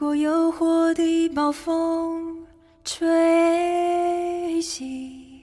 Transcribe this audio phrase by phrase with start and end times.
[0.00, 2.46] 如果诱惑的暴风
[2.84, 5.42] 吹袭，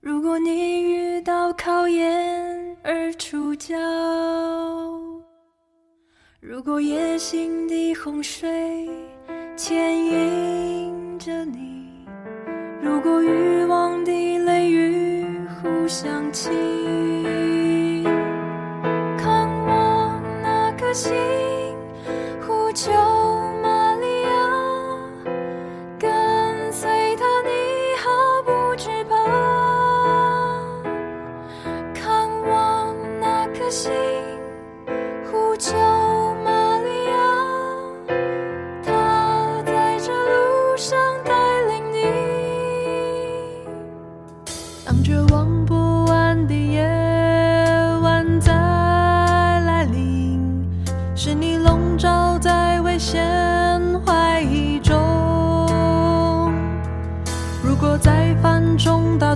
[0.00, 3.76] 如果你遇到考验而出脚，
[6.40, 8.90] 如果野心的洪水
[9.56, 11.86] 牵引着你，
[12.82, 15.24] 如果欲望的雷雨
[15.62, 18.02] 互相侵，
[19.16, 21.14] 看我那颗心，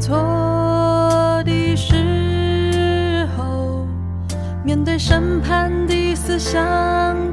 [0.01, 3.87] 错的时候，
[4.65, 6.59] 面对审判的思想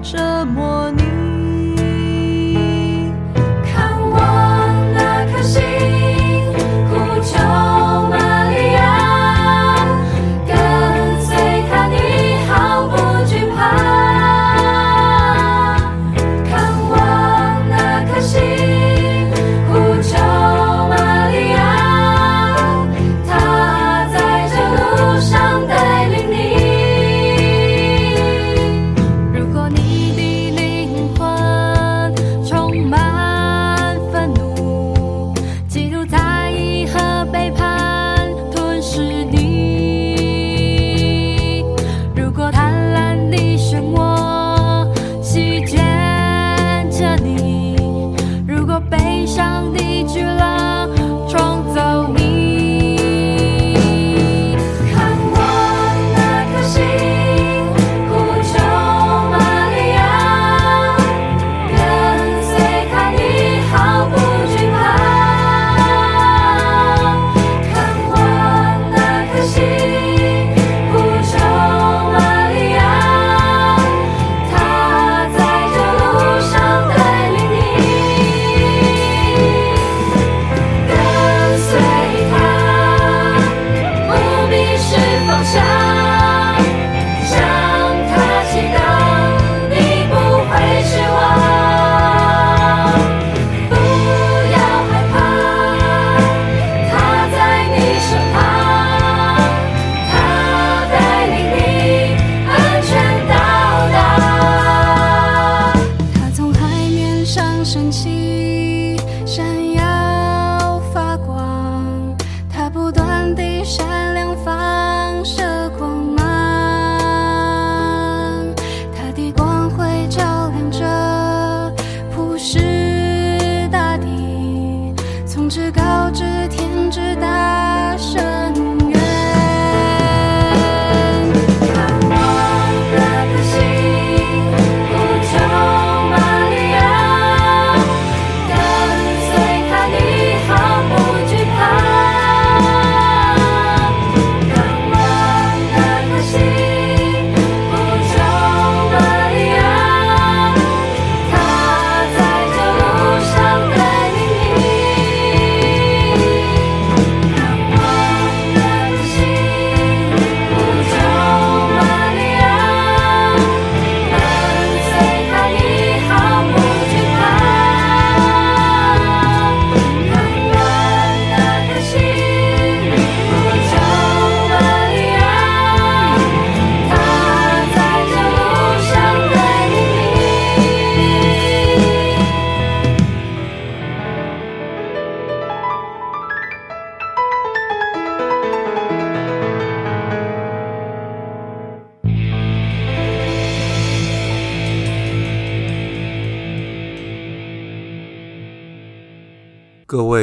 [0.04, 1.07] 折磨你。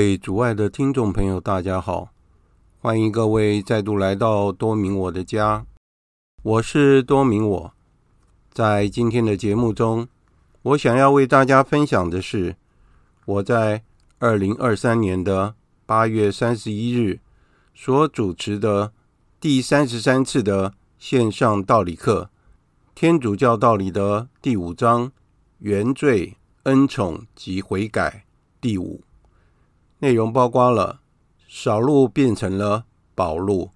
[0.04, 2.10] 位主爱的听众朋友，大家好，
[2.78, 5.64] 欢迎各位再度来到多明我的家。
[6.42, 7.72] 我是多明我，
[8.52, 10.06] 在今天的节目中，
[10.60, 12.56] 我想要为大家分享的是
[13.24, 13.82] 我在
[14.18, 15.54] 二零二三年的
[15.86, 17.20] 八月三十一日
[17.74, 18.92] 所主持的
[19.40, 22.28] 第三十三次的线上道理课——
[22.94, 25.10] 天主教道理的第五章
[25.60, 28.26] “原罪恩宠及悔改
[28.60, 29.02] 第五，
[30.04, 31.00] 内容包括了
[31.48, 32.84] 扫路变成了
[33.14, 33.70] 保路，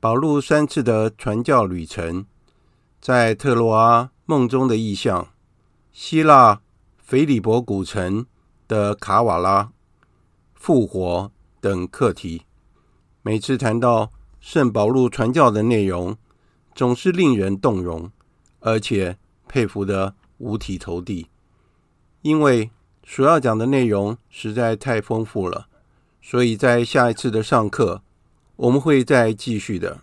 [0.00, 2.26] 保路三次的传教旅程，
[3.00, 5.28] 在特罗阿梦中的意象，
[5.92, 6.60] 希腊
[6.98, 8.26] 腓利伯古城
[8.66, 9.70] 的卡瓦拉
[10.54, 11.30] 复活
[11.60, 12.42] 等课题。
[13.22, 14.10] 每次谈到
[14.40, 16.16] 圣保禄传教的内容，
[16.74, 18.10] 总是令人动容，
[18.58, 19.16] 而且
[19.46, 21.28] 佩服得五体投地。
[22.22, 22.72] 因为
[23.06, 25.66] 所要讲的内容实在太丰富了，
[26.22, 28.02] 所以在下一次的上课，
[28.56, 30.00] 我们会再继续的。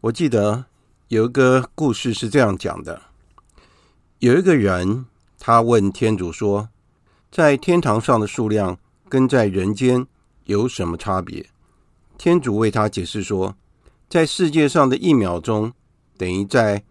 [0.00, 0.64] 我记得
[1.08, 3.02] 有一个故事是这样讲的：
[4.18, 5.04] 有一个人，
[5.38, 6.68] 他问天主说，
[7.30, 8.78] 在天堂上的数量
[9.08, 10.06] 跟在人间
[10.44, 11.46] 有什么差别？
[12.16, 13.54] 天主为他解释说，
[14.08, 15.72] 在世界上的一秒钟
[16.16, 16.82] 等于在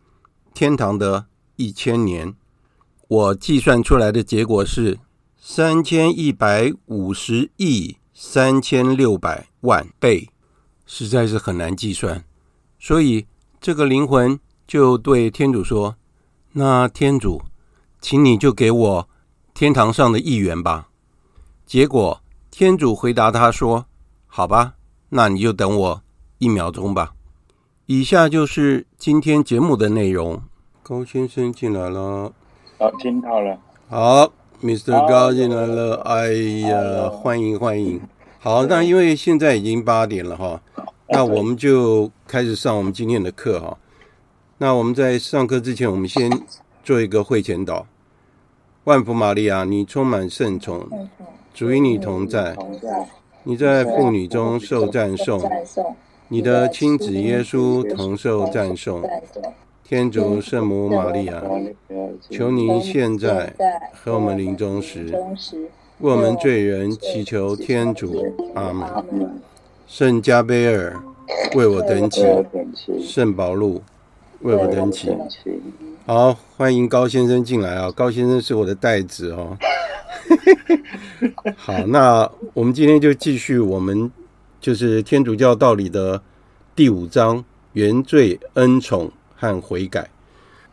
[0.54, 1.26] 天堂的
[1.56, 2.36] 一千年。
[3.08, 4.98] 我计算出来的结果是
[5.48, 10.28] 三千一百五十亿三千六百万倍，
[10.88, 12.26] 实在是很难计算。
[12.80, 13.28] 所以
[13.62, 15.98] 这个灵魂就对天主说
[16.54, 17.44] ：“那天主，
[18.02, 19.08] 请你就给我
[19.54, 20.90] 天堂上的一元吧。”
[21.68, 22.20] 结果
[22.50, 23.86] 天主回答他说
[24.26, 24.74] ：“好吧。”
[25.10, 26.02] 那你就等我
[26.40, 27.14] 一秒钟吧。
[27.86, 30.42] 以下就是今天节目的内容。
[30.82, 32.34] 高先生进来了，
[32.80, 33.60] 好，听到了。
[33.88, 35.08] 好，Mr.
[35.08, 35.96] 高进来了。
[36.06, 36.32] 哎
[36.68, 38.02] 呀，欢迎欢迎。
[38.40, 40.62] 好，那因为现在已经八点了哈，
[41.10, 43.78] 那我们就开始上我们今天的课哈。
[44.58, 46.32] 那我们在上课之前，我们先
[46.84, 47.84] 做一个会前祷。
[48.86, 50.88] 万福玛利亚，你充满圣宠，
[51.54, 52.56] 主与你同在。
[53.44, 55.42] 你在妇女中受赞颂，
[56.30, 59.04] 你的亲子耶稣同受赞颂。
[59.88, 61.44] 天主圣母玛利亚，
[62.32, 63.54] 求您现在
[63.94, 65.06] 和我们临终时，
[66.00, 68.26] 为我们罪人祈求天主。
[68.56, 69.40] 阿门。
[69.88, 71.00] 圣加贝尔，
[71.54, 72.24] 为我等祈。
[73.00, 73.84] 圣保禄，
[74.40, 75.16] 为我等祈。
[76.08, 77.92] 好，欢迎高先生进来啊！
[77.92, 79.56] 高先生是我的代子哦。
[81.56, 84.12] 好，那我们今天就继续我们
[84.60, 86.20] 就是天主教道理的
[86.76, 89.12] 第五章原罪、恩宠
[89.54, 90.10] 和悔改。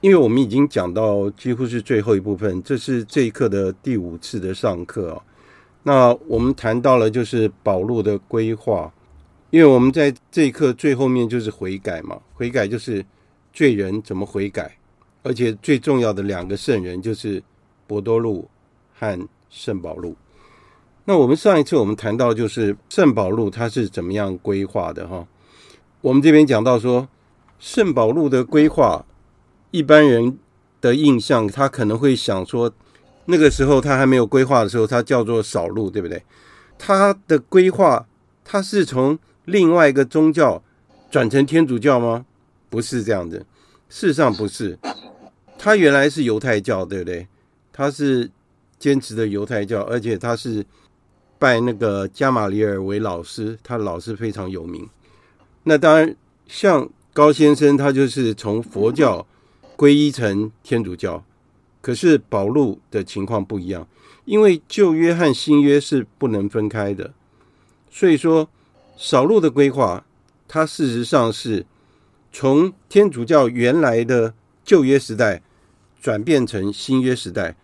[0.00, 5.22] 因为我们已经讲到几乎是最后一部分，这是这一课的第五次的上课啊。
[5.84, 8.92] 那我们谈到了就是保禄的规划，
[9.50, 13.04] 因为我们在这一课最后面就是悔改嘛，悔改就是
[13.52, 14.76] 罪人怎么悔改，
[15.22, 17.40] 而且最重要的两个圣人就是
[17.86, 18.48] 伯多禄
[18.98, 20.16] 和圣保禄。
[21.04, 25.26] 那我们上一次我们谈到就是圣保禄他是怎么样规划的哈？
[26.00, 27.08] 我们这边讲到说
[27.62, 29.06] 圣保禄的规划，
[29.70, 30.36] 一般人
[30.80, 32.74] 的印象他可能会想说，
[33.26, 36.20] 那个时候他还没有规划的时候，他叫做扫路，对不对？
[36.76, 38.04] 他的规划
[38.44, 40.60] 他是从另外一个宗教
[41.08, 42.26] 转成天主教吗？
[42.68, 43.38] 不是这样的，
[43.88, 44.76] 事实上不是，
[45.56, 47.28] 他原来是犹太教，对不对？
[47.72, 48.28] 他是。
[48.78, 50.66] 坚持的犹太教，而且他是
[51.38, 54.90] 拜那个加马里尔为老师，他老师非常有名。
[55.62, 56.16] 那当然，
[56.48, 59.26] 像高先生，他就是从佛教
[59.76, 61.22] 皈依成天主教。
[61.80, 63.86] 可是保禄的情况不一样，
[64.24, 67.12] 因为旧约和新约是不能分开的。
[67.90, 68.48] 所以说，
[68.96, 70.06] 扫路的规划，
[70.46, 71.66] 它事实上是
[72.32, 74.32] 从天主教原来的
[74.64, 75.42] 旧约时代
[76.00, 77.56] 转变成新约时代。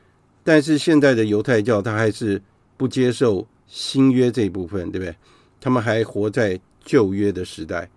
[0.42, 2.42] 但是现在的犹太教，他还是
[2.76, 5.14] 不接受新约这一部分，对不对？
[5.60, 7.88] 他们还活在旧约的时代。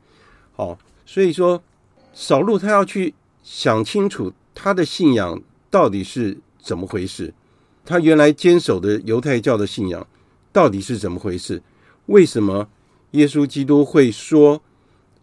[0.53, 0.77] 好，
[1.11, 1.61] 所以说
[2.13, 3.13] 扫路他要去
[3.43, 7.33] 想清楚他的信仰到底是怎么回事，
[7.83, 10.07] 他原来坚守的犹太教的信仰
[10.53, 11.61] 到底是怎么回事？
[12.05, 12.69] 为什么
[13.11, 14.61] 耶稣基督会说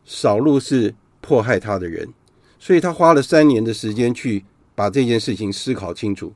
[0.05, 2.13] 扫路是迫害他的人？
[2.59, 6.35] 所以他花了三年的时间去把这件事情思考清楚。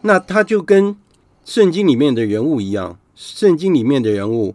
[0.00, 0.96] 那他就跟
[1.44, 4.54] 圣经里面的人物一样，圣经里面的人物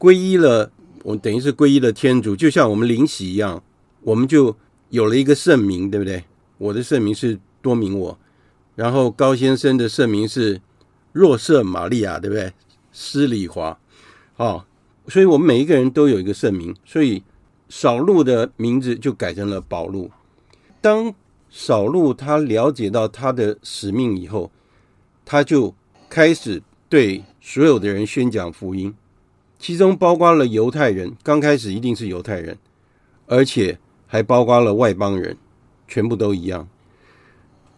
[0.00, 0.72] 皈依了，
[1.06, 3.62] 我等于是皈依了天主，就像我们灵洗一样，
[4.02, 4.56] 我们就
[4.88, 6.24] 有了一个圣名，对不对？
[6.58, 8.18] 我的圣名是多明我，
[8.74, 10.60] 然后高先生的圣名是
[11.12, 12.52] 若瑟玛利亚，对不对？
[12.90, 13.78] 施礼华，
[14.34, 14.64] 哦，
[15.06, 17.22] 所以我们每一个人都有一个圣名，所以
[17.68, 20.10] 扫路的名字就改成了保路。
[20.80, 21.14] 当
[21.48, 24.50] 扫路他了解到他的使命以后，
[25.24, 25.72] 他就
[26.08, 28.92] 开始对所有的人宣讲福音，
[29.58, 32.58] 其中包括了犹太人，刚开始一定是犹太人，
[33.26, 35.36] 而且还包括了外邦人，
[35.88, 36.68] 全部都一样。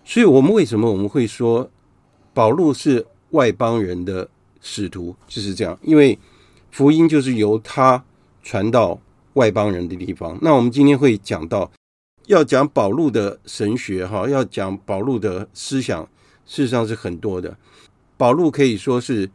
[0.04, 1.70] 所以，我们为什么我们会说
[2.32, 4.28] 保禄是外邦人的
[4.60, 6.18] 使徒，就是这样，因为
[6.70, 8.02] 福音就是由他
[8.42, 8.98] 传到
[9.34, 10.38] 外邦人的地方。
[10.40, 11.70] 那我们今天会讲到，
[12.26, 16.02] 要讲保禄的神学，哈，要讲保禄的思想，
[16.46, 17.56] 事实上是很多的。
[18.16, 19.30] 保禄可以说是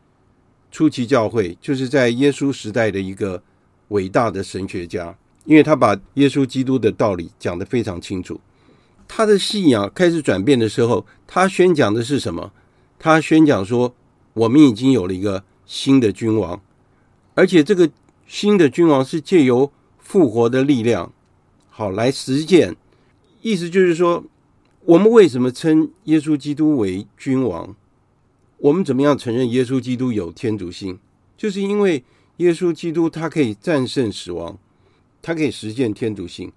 [0.73, 3.39] 初期教会，就是在耶稣时代的一个
[3.89, 5.15] 伟大的神学家，
[5.45, 8.41] 因为他把耶稣基督的道理讲得非常清楚。
[9.07, 12.51] 他的信仰开始转变的时候，他宣讲的是什么？
[12.97, 13.93] 他宣讲说，
[14.33, 16.59] 我们已经有了一个新的君王，
[17.35, 17.87] 而且这个
[18.25, 21.13] 新的君王是借由复活的力量，
[21.69, 22.75] 好来实践。
[23.43, 24.23] 意思就是说，
[24.85, 27.75] 我们为什么称耶稣基督为君王？
[28.63, 30.97] 我们怎么样承认耶稣基督有天主性？
[31.35, 32.03] 就是因为
[32.37, 34.57] 耶稣基督他可以战胜死亡，
[35.21, 36.51] 他可以实现天主性，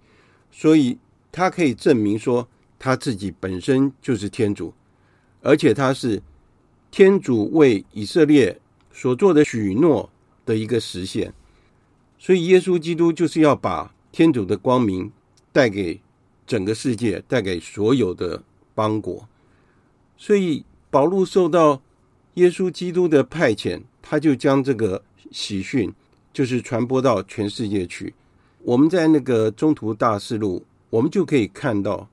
[0.50, 0.98] 所以。
[1.32, 2.48] 他可以证明说
[2.78, 4.72] 他自己本身就是天主，
[5.42, 6.22] 而且他是
[6.90, 8.58] 天主为以色列
[8.90, 10.08] 所做的许诺
[10.46, 11.34] 的一个实现。
[12.18, 15.12] 所以，耶稣基督就是要把天主的光明
[15.52, 16.00] 带给
[16.46, 18.42] 整个世界，带给所有的
[18.74, 19.28] 邦国。
[20.16, 21.82] 所以，保禄受到
[22.36, 25.92] 耶稣基督的派遣，他就将这个喜讯
[26.32, 28.14] 就是传播到全世界去。
[28.62, 30.64] 我们在那个中途大事录。
[30.88, 32.08] 我们就可以看到，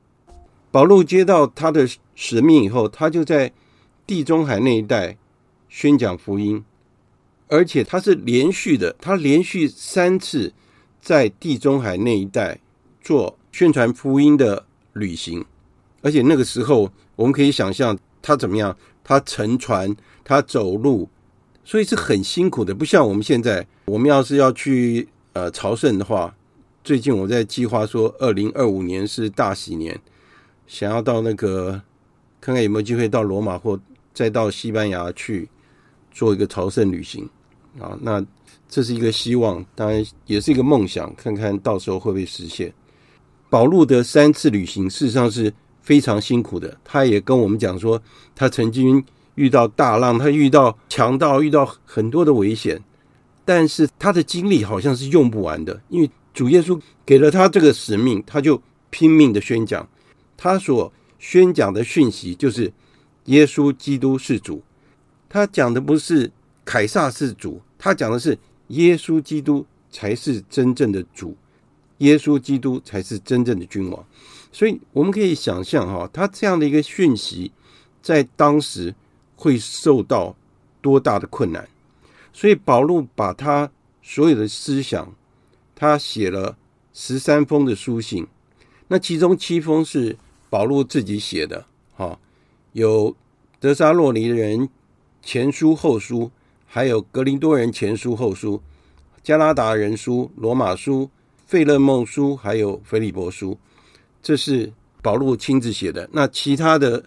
[0.71, 3.53] 保禄接到他的使命以后，他就在
[4.05, 5.15] 地中海那一带
[5.69, 6.65] 宣讲福音，
[7.47, 10.51] 而且他是连续的，他连续三次
[10.99, 12.59] 在地中海那一带
[12.99, 15.45] 做宣传福音的旅行，
[16.01, 21.09] 而且那个时候我们可以想象他怎么样，他乘船，他走路，
[21.63, 26.33] 所以是很辛苦的，不像我们现在，我们要是要去呃朝圣的话。
[26.83, 29.97] 最近我在计划说，二零二五年是大喜年，
[30.67, 31.81] 想要到那个
[32.41, 33.79] 看看有没有机会到罗马或
[34.13, 35.47] 再到西班牙去
[36.11, 37.29] 做一个朝圣旅行
[37.79, 37.97] 啊。
[38.01, 38.21] 那
[38.67, 42.73] 这是一个希望，当然也是一个梦想，看看到时候会不会实现。
[43.49, 48.01] 保禄的三次旅行事实上是非常辛苦的，他也跟我们讲说，
[48.35, 49.01] 他曾经
[49.35, 52.81] 遇到大浪，他遇到强盗，遇到很多的危险，
[53.43, 56.09] 但是他的精力好像是用不完的，因为。
[56.33, 58.59] 主耶稣给了他这个使命，他就
[58.89, 59.87] 拼命的宣讲。
[60.35, 62.73] 他所宣讲的讯息就是
[63.25, 64.63] 耶稣基督是主。
[65.29, 66.31] 他讲的不是
[66.65, 68.35] 凯撒是主，他讲的是
[68.69, 71.37] 耶稣基督才是真正的主，
[71.99, 74.03] 耶稣基督才是真正的君王。
[74.51, 77.51] 所以我们可以想象哈，他这样的一个讯息
[78.01, 78.95] 在当时
[79.43, 80.35] 会受到
[80.81, 81.67] 多大的困难。
[82.31, 83.69] 所以保禄把他
[84.01, 85.13] 所有的思想。
[85.75, 86.55] 他写了
[86.93, 88.25] 十三封的书信，
[88.87, 90.15] 那其中七封是
[90.49, 92.17] 保禄自己写的，哈，
[92.71, 93.13] 有
[93.59, 94.69] 得撒洛尼人
[95.21, 96.31] 前书后书，
[96.65, 98.61] 还有格林多人前书后书，
[99.23, 101.09] 加拉达人书、罗马书、
[101.45, 103.57] 费勒孟书，还有腓立波书，
[104.21, 104.71] 这是
[105.01, 106.07] 保禄亲自写的。
[106.13, 107.03] 那其他的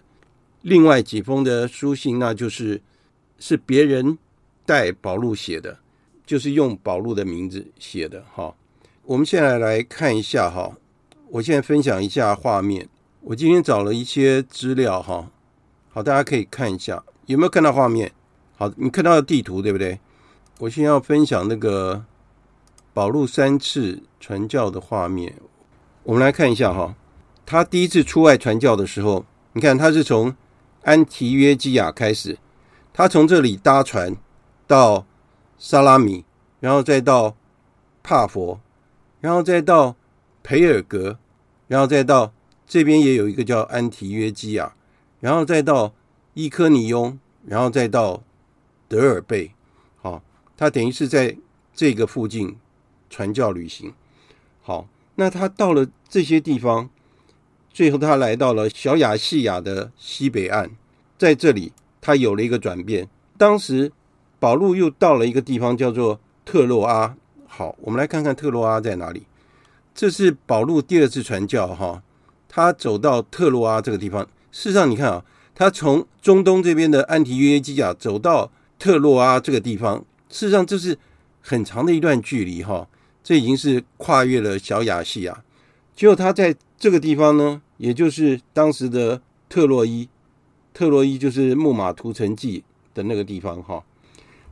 [0.67, 2.81] 另外几封的书信，那就是
[3.39, 4.17] 是别人
[4.65, 5.79] 代保禄写的，
[6.25, 8.53] 就是用保禄的名字写的，哈。
[9.05, 10.75] 我们现在来看一下哈，
[11.29, 12.89] 我现在分享一下画面。
[13.21, 15.31] 我今天找了一些资料哈，
[15.87, 18.11] 好，大家可以看一下，有没有看到画面？
[18.57, 19.97] 好，你看到地图对不对？
[20.59, 22.03] 我先要分享那个
[22.93, 25.33] 保禄三次传教的画面。
[26.03, 26.93] 我们来看一下哈，
[27.45, 30.35] 他第一次出外传教的时候，你看他是从
[30.87, 32.37] 安提约基亚开始，
[32.93, 34.15] 他从这里搭船
[34.65, 35.05] 到
[35.57, 36.23] 萨拉米，
[36.61, 37.35] 然后再到
[38.01, 38.61] 帕佛。
[39.19, 39.95] 然后再到
[40.43, 41.17] 培尔格，
[41.67, 42.31] 然后再到
[42.67, 44.75] 这边也有一个叫安提约基亚，
[45.19, 45.93] 然后再到
[46.35, 48.23] 伊科尼翁，然后再到
[48.87, 49.51] 德尔贝。
[49.99, 50.21] 好，
[50.55, 51.35] 他等于是在
[51.73, 52.55] 这个附近
[53.09, 53.91] 传教旅行。
[54.61, 56.89] 好，那他到了这些地方，
[57.77, 60.71] 最后他来到了小亚细亚的西北岸，
[61.15, 63.07] 在这里他有了一个转变。
[63.37, 63.91] 当时
[64.39, 67.15] 保禄又到了一个地方叫做特洛阿。
[67.45, 69.27] 好，我们来看看特洛阿在哪里。
[69.93, 72.01] 这是保禄第二次传教，哈，
[72.49, 74.27] 他走到特洛阿这个地方。
[74.51, 80.97] 事实上，你看啊，他从中东这边的安提约基亚走到特洛阿这个地方，事实上这是
[81.41, 82.87] 很长的一段距离，哈。
[83.23, 85.43] 这已经是跨越了小亚细亚。
[85.95, 90.07] 结果他在这个地方呢，也就是当时的特洛伊，
[90.73, 93.83] 特洛伊就是木马屠城记的那个地方，哈。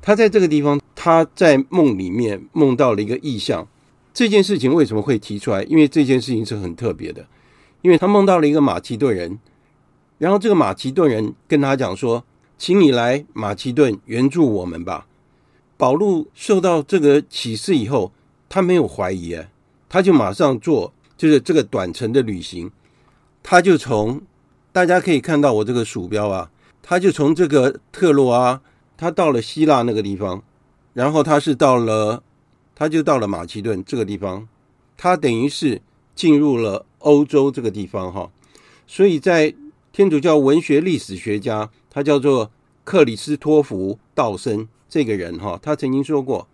[0.02, 0.80] 他在这个地方。
[0.98, 3.68] 他在梦里面梦到了一个意象，
[4.12, 5.62] 这件事情为什么会提出来？
[5.66, 7.28] 因为这件事情是很特别的，
[7.84, 9.38] 因为他梦到了一个马其顿人，
[10.18, 12.24] 然后这个马其顿人跟他讲说
[12.58, 15.06] ：“请你来马其顿援助我们吧。”
[15.78, 18.12] 保禄受到这个启示以后，
[18.50, 19.38] 他没有怀疑，
[19.88, 22.72] 他就马上做，就是这个短程的旅行。
[23.48, 24.24] 他就从
[24.72, 26.50] 大家可以看到我这个鼠标啊，
[26.82, 28.60] 他就从这个特洛阿，
[28.98, 30.42] 他到了希腊那个地方，
[30.94, 32.24] 然后他是到了，
[32.74, 34.48] 他就到了马其顿这个地方，
[34.98, 35.80] 他等于是
[36.16, 38.32] 进入了欧洲这个地方哈。
[38.88, 39.54] 所以在
[39.94, 42.50] 天主教文学历史学家，他叫做
[42.84, 44.68] 克里斯托弗·道森。
[44.90, 46.48] 这个人哈，他曾经说过，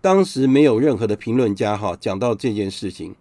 [0.00, 3.14] 当时没有任何的评论家哈讲到这件事情。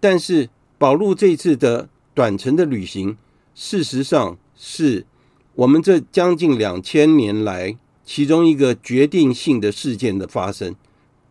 [0.00, 1.88] 但是保禄这次的
[2.20, 3.16] 短程的旅行，
[3.54, 5.06] 事实上是
[5.54, 10.76] 我们这将近两千年来其中一个决定性的事件的发生。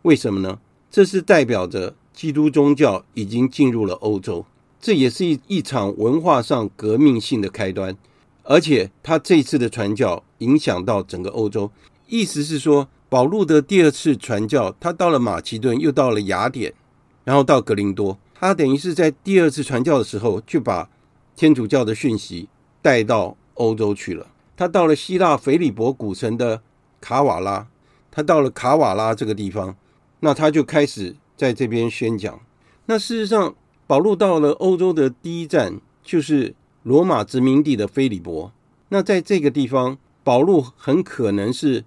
[0.01, 0.57] 为什么呢？
[0.89, 4.43] 这是代表着基督宗教已经进入了欧洲，
[4.81, 7.95] 这也是一一场文化上革命性的开端。
[8.41, 11.69] 而且他这次的传教影响到整个欧洲。
[12.07, 16.73] 意思是说，保禄的第二次传教，他到了马其顿，又到了雅典，
[17.23, 18.17] 然后到格林多。
[18.39, 20.89] 他等于是在第二次传教的时候，就把
[21.35, 22.47] 天主教的讯息
[22.81, 24.27] 带到欧洲去了。
[24.55, 26.61] 他到了希腊腓利伯古城的
[27.01, 27.67] 卡瓦拉，
[28.09, 29.75] 他到了卡瓦拉这个地方，
[30.21, 32.39] 那他就开始在这边宣讲。
[32.85, 33.53] 那事实上，
[33.85, 38.51] 保禄到了欧洲的第一站就是罗马殖民地的腓利伯。
[38.89, 41.83] 那在这个地方，保禄很可能是。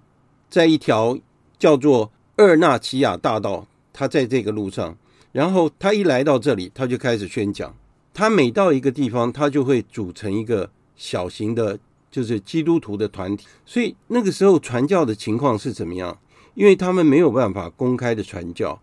[0.51, 1.19] 在一条
[1.59, 4.95] 叫做厄纳齐亚大道，他在这个路上，
[5.33, 7.75] 然后他一来到这里，他就开始宣讲。
[8.15, 11.79] 他每到一个地方，他就会组成一个小型的，
[12.11, 13.47] 就是基督徒的团体。
[13.65, 16.19] 所以那个时候传教的情况是怎么样？
[16.55, 18.79] 因为他们没有办法公开的传教，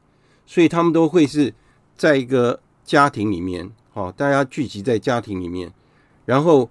[0.48, 1.54] 所以他们都会是
[1.96, 5.72] 在一个家庭里面，好，大家聚集在家庭里面。
[6.26, 6.68] 然后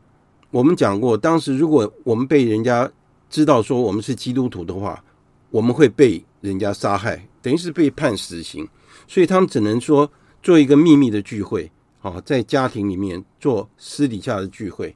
[0.50, 2.90] 我们讲过，当时如果我们被人家
[3.30, 5.04] 知道说我们是基督徒的话，
[5.50, 8.68] 我们会被人家杀害，等于是被判死刑，
[9.08, 10.08] 所以他们只能说
[10.40, 11.68] 做一个秘密的聚会，
[12.00, 14.94] 啊，在家庭里面做私底下的聚会，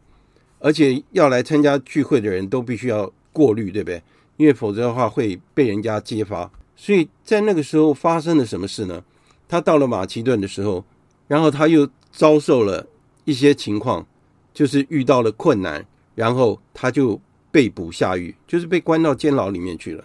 [0.60, 4.00] 而且要来参加聚会的人都必须要过滤，对不对？
[4.36, 6.48] 因为否则的话会被人家揭发。
[6.76, 9.02] 所以在那个时候发生了什么事呢？
[9.48, 10.84] 他到了马其顿的时候，
[11.26, 12.86] 然后他又遭受了
[13.24, 14.06] 一些情况，
[14.54, 17.20] 就是遇到了困难，然后他就。
[17.52, 20.02] 被捕下狱，就是被关到监牢里面去了，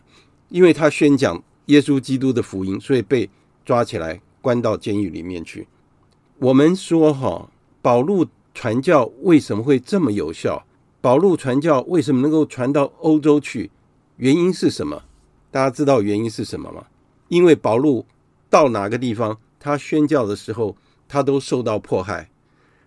[0.50, 3.30] 因为他宣讲耶稣基督的福音，所以被
[3.68, 5.68] 抓起来关到监狱里面去。
[6.40, 7.52] 我们说哈，
[7.82, 10.66] 保禄传教为什么会这么有效？
[11.02, 13.70] 保禄传教为什么能够传到欧洲去？
[14.16, 15.04] 原因是什么？
[15.52, 16.86] 大家知道原因是什么吗？
[17.28, 18.06] 因为保禄
[18.50, 20.78] 到哪个地方，他宣教的时候，
[21.10, 22.30] 他都受到迫害。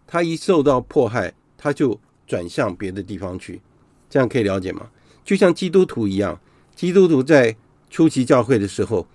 [0.07, 3.61] 他一受到迫害，他就转向别的地方去。
[4.09, 4.89] 这样可以了解吗？
[5.23, 6.41] 就像基督徒一样，
[6.75, 7.55] 基督徒在
[7.91, 9.07] 初期教会的时候，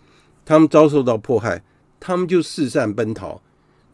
[0.46, 1.64] 他们遭受到迫害，
[2.00, 3.42] 他们就四散奔逃。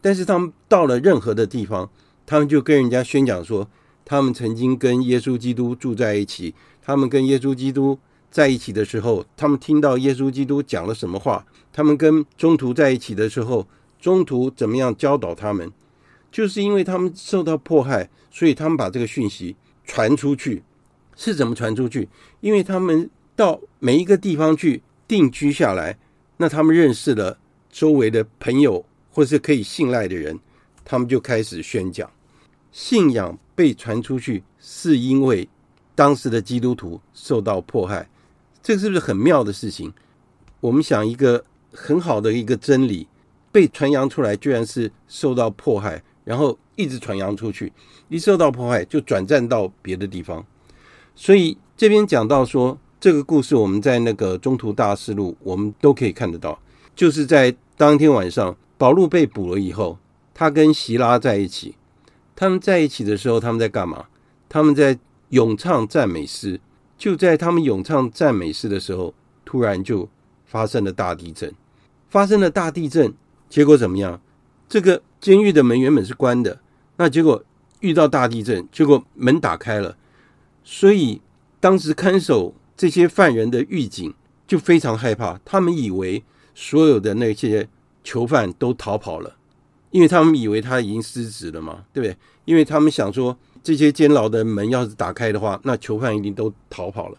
[0.00, 1.88] 但是他们到了任何的地方，
[2.26, 3.68] 他们就跟人家宣讲说，
[4.04, 6.54] 他们曾经跟耶稣基督住在一起。
[6.84, 7.98] 他们跟耶稣基督
[8.30, 11.46] 在一起的时候，他们听到耶稣基督讲了什么话。
[11.72, 13.66] 他们跟中途在一起的时候，
[14.00, 15.72] 中途怎么样教导他们？
[16.30, 20.62] 就是因为他们受到迫害，所以他们把这个讯息传出去。
[21.14, 22.08] 是怎么传出去？
[22.40, 25.98] 因为他们到每一个地方去定居下来，
[26.36, 27.38] 那他们认识了
[27.70, 30.38] 周围的朋友或是可以信赖的人，
[30.84, 32.10] 他们就开始宣讲。
[32.70, 35.48] 信仰被传出去，是因为
[35.94, 38.08] 当时的基督徒受到迫害。
[38.62, 39.92] 这是不是很妙的事情？
[40.60, 43.08] 我们想一个很好的一个真理
[43.50, 47.72] 被传扬出来，居然是受到迫害，然后一直传扬出去，
[48.08, 50.46] 一受到迫害就转战到别的地方。
[51.14, 56.56] 所以这边讲到说，这个故事我们在那个《中途大事录》，我们都可以看得到。
[56.94, 59.98] 就是在当天晚上，保禄被捕了以后，
[60.32, 61.74] 他跟席拉在一起。
[62.36, 64.04] 他们在一起的时候，他们在干嘛？
[64.48, 64.96] 他们在
[65.30, 66.60] 咏唱赞美诗。
[66.96, 69.12] 就在他们咏唱赞美诗的时候，
[69.44, 70.08] 突然就
[70.46, 71.52] 发生了大地震。
[72.08, 73.12] 发生了大地震，
[73.48, 74.20] 结果怎么样？
[74.68, 76.60] 这个监狱的门原本是关的，
[76.98, 77.42] 那结果
[77.80, 79.96] 遇到大地震，结果门打开了。
[80.62, 81.20] 所以，
[81.58, 84.12] 当时看守这些犯人的狱警
[84.44, 87.68] 就非常害怕，他们以为所有的那些
[88.02, 89.36] 囚犯都逃跑了，
[89.92, 92.16] 因为他们以为他已经失职了嘛，对不对？
[92.44, 97.18] 因为他们想说，这些监牢的门要是打开的话，那囚犯一定都逃跑了。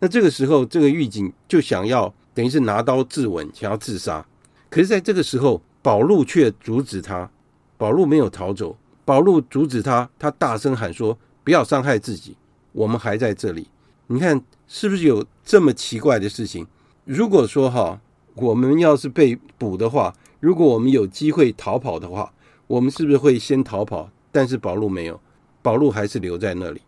[0.00, 4.26] 那这个时候，这个狱警就想要等于是拿刀自刎，想要自杀。
[4.68, 7.30] 可是，在这个时候，保路却阻止他。
[7.78, 12.36] 保路没有逃走，保路阻止他，他大声喊说：“不要伤害自己。”
[12.72, 13.66] 我们还在这里，
[14.12, 16.66] 你看是不是有这么奇怪的事情？
[17.04, 18.00] 如果说哈，
[18.34, 22.32] 我们要是被捕的话，如果我们有机会逃跑的话，
[22.66, 24.10] 我们是不是会先逃跑？
[24.32, 25.20] 但是保路没有，
[25.62, 26.82] 保路还是留在那里，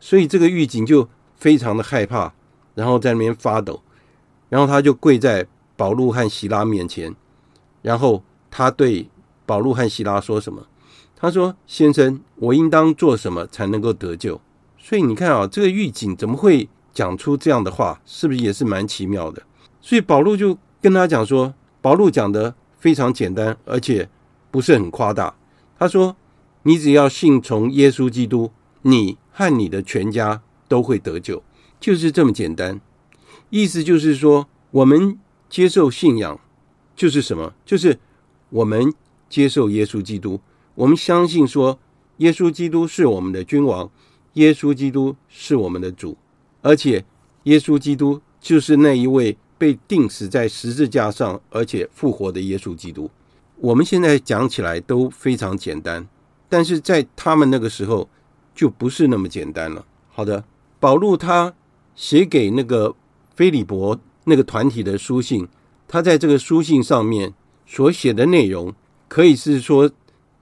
[0.00, 2.34] 所以这个狱警就非常的害怕，
[2.74, 3.80] 然后在那边发抖，
[4.48, 7.14] 然后他就跪在保路和希拉面前，
[7.82, 9.08] 然后他对
[9.46, 10.66] 保路和希拉说什么？
[11.14, 14.40] 他说：“先生，我应当做什么才能够得救？”
[14.86, 17.98] 所以你看啊，这个狱警怎么会讲出这样的话？
[18.04, 19.42] 是不是也是蛮奇妙的？
[19.80, 24.10] 所以保禄就跟他讲说，保禄讲的非常简单，而且
[24.50, 25.34] 不是很夸大。
[25.78, 26.14] 他说
[26.64, 31.42] ：“你只要信从耶稣基督，你和你的全家都会得救，
[31.80, 32.78] 就是这么简单。
[33.48, 35.18] 意思就是说，我们
[35.48, 36.38] 接受信仰
[36.94, 37.54] 就是什么？
[37.64, 37.98] 就是
[38.50, 38.92] 我们
[39.30, 40.38] 接受耶稣基督。”
[40.76, 41.78] 我们相信说，
[42.18, 43.90] 耶稣基督是我们的君王，
[44.34, 46.16] 耶稣基督是我们的主，
[46.62, 47.04] 而且
[47.44, 53.10] 耶稣基督就是那一位被钉死在十字架上而且复活的耶稣基督。
[53.56, 56.06] 我们现在讲起来都非常简单，
[56.48, 58.08] 但是在他们那个时候
[58.54, 59.84] 就不是那么简单了。
[60.08, 60.44] 好的，
[60.78, 61.54] 保禄他
[61.94, 62.94] 写给那个
[63.34, 65.48] 腓利伯那个团体的书信，
[65.88, 67.32] 他在这个书信上面
[67.66, 68.74] 所写的内容，
[69.08, 69.90] 可以是说。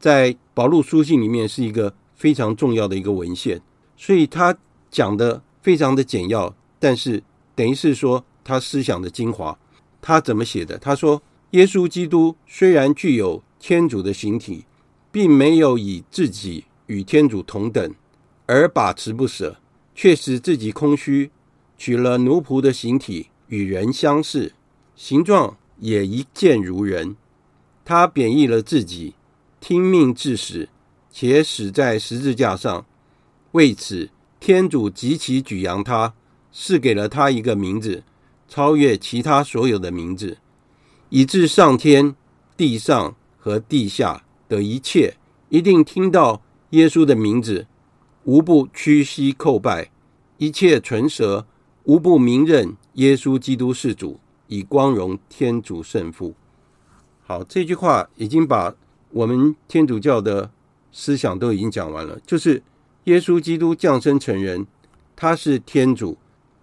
[0.02, 3.62] 在保禄书信里面是一个非常重要的一个文献，
[4.02, 4.58] 所以他
[4.90, 7.22] 讲的非常的简要，但是
[7.54, 9.56] 等于是说他思想的精华。
[10.00, 10.76] 他怎么写的？
[10.76, 14.64] 他说：“耶稣基督虽然具有天主的形体，
[15.12, 17.94] 并没有以自己与天主同等
[18.46, 19.58] 而把持不舍，
[19.94, 21.30] 却使自己空虚，
[21.78, 24.52] 取了奴仆的形体，与人相似，
[24.96, 27.14] 形状也一见如人。
[27.84, 29.14] 他贬抑了自己。”
[29.62, 30.68] 听命至死，
[31.12, 32.84] 且死在十字架上。
[33.52, 34.10] 为此，
[34.40, 36.14] 天主极其举扬他，
[36.52, 38.04] 赐给了他一个名字，
[38.48, 40.38] 超越其他所有的名字，
[41.08, 42.14] 以致上天、
[42.56, 45.16] 地上和地下的一切，
[45.48, 47.66] 一定听到耶稣的名字，
[48.24, 49.90] 无不屈膝叩拜；
[50.38, 51.46] 一切唇舌，
[51.84, 56.34] 无不明认耶稣基督是主，以光荣天主圣父。
[57.24, 58.74] 好，这句话已经把。
[59.14, 60.50] 我们天主教的
[60.90, 62.62] 思想都已经讲完了，就是
[63.04, 64.66] 耶稣基督降生成人，
[65.16, 66.16] 他是天主，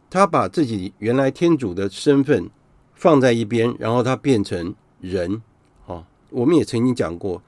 [0.09, 2.49] 他把自己原来天主的身份
[2.95, 5.41] 放在一边，然后他变成人。
[5.85, 7.41] 哦，我们也曾经讲过，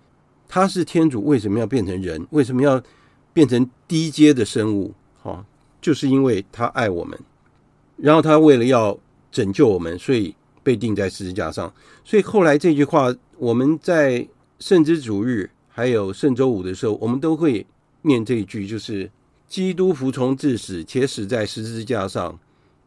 [0.48, 2.26] 他是天主，为什么要变成人？
[2.32, 2.82] 为什么要
[3.34, 4.94] 变成低阶的生物？
[5.24, 5.46] 哦，
[5.82, 7.20] 就是因为他爱我们，
[7.98, 8.98] 然后他为了要
[9.32, 11.74] 拯救我们，所以被钉在十字架上。
[12.04, 14.28] 所以后来这句话，我们在。
[14.62, 17.66] 圣之主日还有圣周五的时候，我们都会
[18.04, 19.12] 念这一句，就是
[19.48, 22.40] “基督服从至死，且死在十字架上，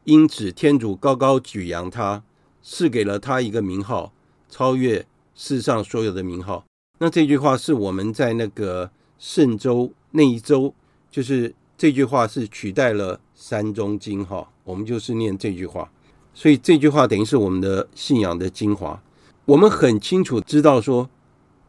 [0.04, 2.22] 因此天主高高举扬他，
[2.62, 4.12] 赐给了他一个名号，
[4.48, 6.64] 超越世上所有的名号。”
[6.98, 10.74] 那这句话是我们在那个圣周那一周，
[11.10, 15.90] 就是这句话是取代了三中经哈，我们就是念这句话，
[16.32, 19.02] 所以这句话等于是我们的信仰的精华。
[19.44, 21.08] 我们很清楚知道说。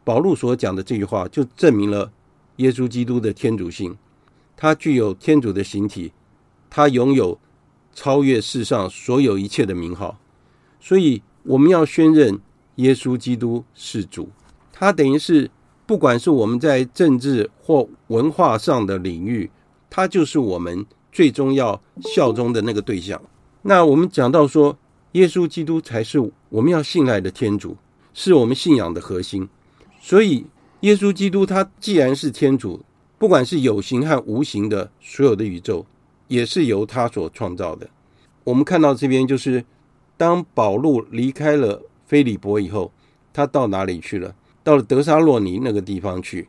[0.04, 2.12] 保禄所讲的这句话，就证明了
[2.56, 3.96] 耶稣基督的天主性。
[4.56, 6.12] 他具有天主的形体，
[6.70, 7.38] 他拥有
[7.94, 10.18] 超越世上所有一切的名号。
[10.80, 12.40] 所以，我们要宣认
[12.76, 14.30] 耶稣基督是主。
[14.72, 15.50] 他等于是，
[15.84, 19.50] 不管是我们在政治或文化上的领域，
[19.90, 21.80] 他就是我们最终要
[22.14, 23.20] 效忠的那个对象。
[23.62, 24.78] 那我们讲到说，
[25.12, 27.76] 耶稣基督才是我们要信赖的天主，
[28.14, 29.46] 是我们信仰的核心。
[30.00, 30.46] 所以，
[30.80, 32.84] 耶稣基督他既然是天主，
[33.18, 35.86] 不管是有形和无形的所有的宇宙，
[36.28, 37.88] 也是由他所创造的。
[38.44, 39.64] 我们看到这边就是，
[40.16, 42.92] 当保禄离开了菲利伯以后，
[43.32, 44.34] 他到哪里去了？
[44.62, 46.48] 到了德沙洛尼那个地方去。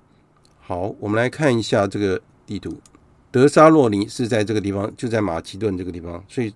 [0.60, 2.78] 好，我们来看一下这个地图。
[3.32, 6.54] 德沙洛尼是在这个地方，就在马其顿这个地方，所以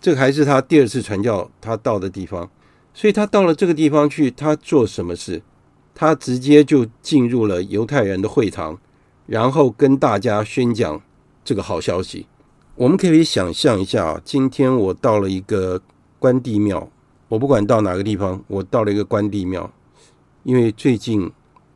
[0.00, 2.50] 这还是他第二次传教他到的地方。
[2.92, 5.42] 所以他到了这个地方去，他做什么事？
[5.94, 8.76] 他直接就进入了犹太人的会堂，
[9.26, 11.00] 然后跟大家宣讲
[11.44, 12.26] 这个好消息。
[12.74, 15.80] 我们可以想象一下，今天我到了一个
[16.18, 16.90] 关帝庙，
[17.28, 19.72] 我不管到哪个地方，我到了一个关帝庙，
[20.42, 21.30] 因为最近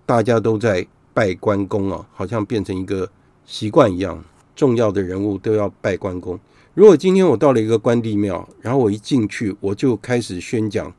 [0.04, 3.08] 大家都在拜关公啊，好像变成一个
[3.46, 4.24] 习惯一样，
[4.56, 6.36] 重要的人物都要拜关公。
[6.74, 10.92] 如果今天我到了一个关帝庙，然后我一进去，我就开始宣讲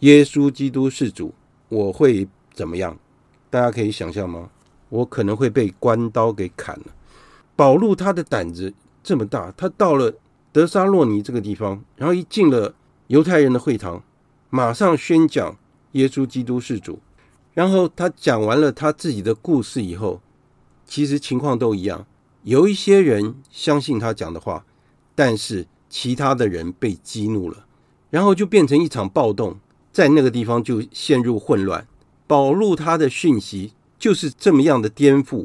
[0.00, 1.34] 耶稣基督是主，
[1.68, 2.26] 我会。
[2.52, 2.98] 怎么样？
[3.50, 4.50] 大家可以想象吗？
[4.88, 6.86] 我可能会被关刀给砍了。
[7.56, 10.14] 保禄他的胆子这么大，他到了
[10.52, 12.74] 德沙洛尼这个地方，然后一进了
[13.06, 14.02] 犹太人的会堂，
[14.50, 15.56] 马上宣讲
[15.92, 16.98] 耶稣基督是主。
[17.54, 20.20] 然后他讲完了他自己的故事以后，
[20.86, 22.06] 其实情况都一样，
[22.42, 24.64] 有一些人相信他讲的话，
[25.14, 27.66] 但是其他的人被激怒了，
[28.08, 29.58] 然后就变成一场暴动，
[29.92, 31.86] 在那个地方就陷入混乱。
[32.32, 35.44] 保禄他的讯息就是这么样的颠覆，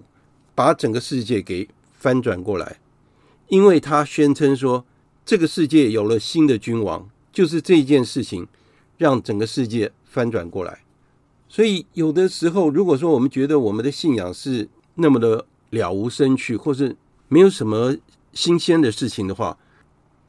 [0.55, 1.67] 把整个世界给
[1.99, 2.79] 翻转过来，
[3.49, 4.85] 因为他宣称说
[5.25, 8.47] 这个世界有了新的君王，就是这件事情
[8.97, 10.79] 让整个世界翻转过来。
[11.49, 16.95] 所以有的时候，如果说我们觉得我们的信仰是那么的了无生趣，或是
[17.27, 17.97] 没有什么
[18.31, 19.57] 新鲜的事情的话，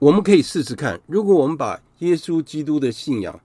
[0.00, 3.38] 我们可以试试看，如果我们把耶稣基督的信仰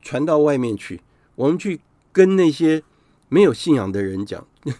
[0.00, 1.00] 传到外面去，
[1.34, 1.80] 我们去。
[2.12, 2.82] 跟那些
[3.28, 4.46] 没有信仰的人讲，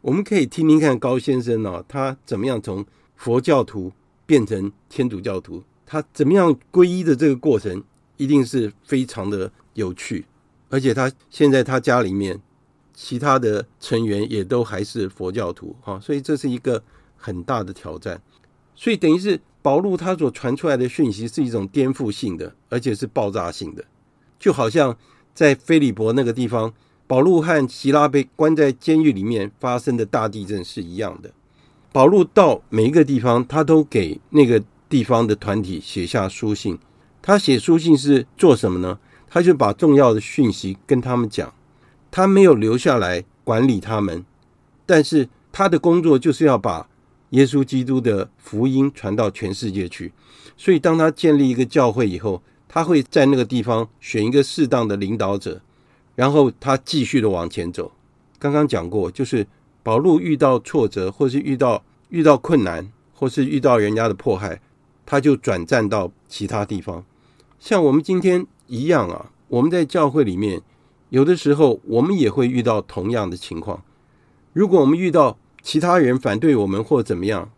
[0.00, 2.86] 我们可以听听看高先生哦，他怎么样从
[3.16, 3.92] 佛教徒
[4.24, 7.82] 变成天主教徒，他怎么样皈依的这个过程，
[8.16, 10.26] 一定是非常的有趣。
[10.70, 12.40] 而且他现在他家里面
[12.94, 16.82] 其他的成员也都还是佛教徒啊，所以这是一个
[17.16, 18.22] 很大的挑战。
[18.76, 23.84] 所以等于是保禄他所传出来的讯息是一种颠覆性的，而且是爆炸性的，
[24.38, 24.96] 就好像。
[25.38, 26.74] 在菲利伯那个地方，
[27.06, 31.30] 保禄和希拉被关在监狱里面发生的大地震是一样的。
[31.92, 36.76] 保禄到每一个地方，他都给那个地方的团体写下书信。
[37.22, 38.98] 他写书信是做什么呢？
[39.28, 41.54] 他就把重要的讯息跟他们讲。
[42.10, 44.24] 他没有留下来管理他们，
[44.84, 46.88] 但是他的工作就是要把
[47.30, 50.12] 耶稣基督的福音传到全世界去。
[50.56, 55.60] 所以，当他建立一个教会以后，他会在那个地方选一个适当的领导者，
[56.14, 57.90] 然后他继续的往前走。
[58.38, 59.46] 刚刚讲过，就是
[59.82, 64.60] 保禄遇到挫折，或是遇到遇到困难，或是遇到人家的迫害，
[65.06, 67.02] 他就转战到其他地方。
[67.58, 70.60] 像我们今天一样啊，我们在教会里面，
[71.08, 73.82] 有的时候我们也会遇到同样的情况。
[74.52, 77.50] 如果我们遇到其他人反对我们或怎么样，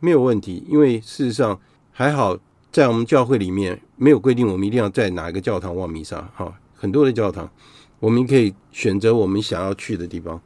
[0.00, 1.60] 没有问题，因为事实上
[1.92, 2.38] 还好。
[2.76, 6.30] 在我们教会里面，没有规定我们一定要在哪一个教堂望弥撒。
[6.36, 7.50] 哈，很多的教堂，
[7.98, 10.38] 我们可以选择我们想要去的地方。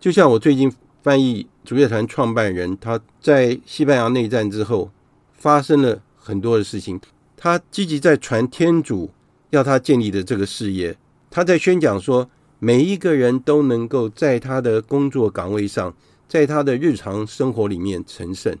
[0.00, 4.90] 就像我最近翻译主乐团创办人，他在西班牙内战之后
[5.34, 6.98] 发生了很多的事情，
[7.36, 9.10] 他积极在传天主
[9.50, 10.96] 要他建立的这个事业。
[11.28, 15.94] 他在宣讲说，每一个人都能够在他的工作岗位上，
[16.26, 18.56] 在他的日常生活里面成圣，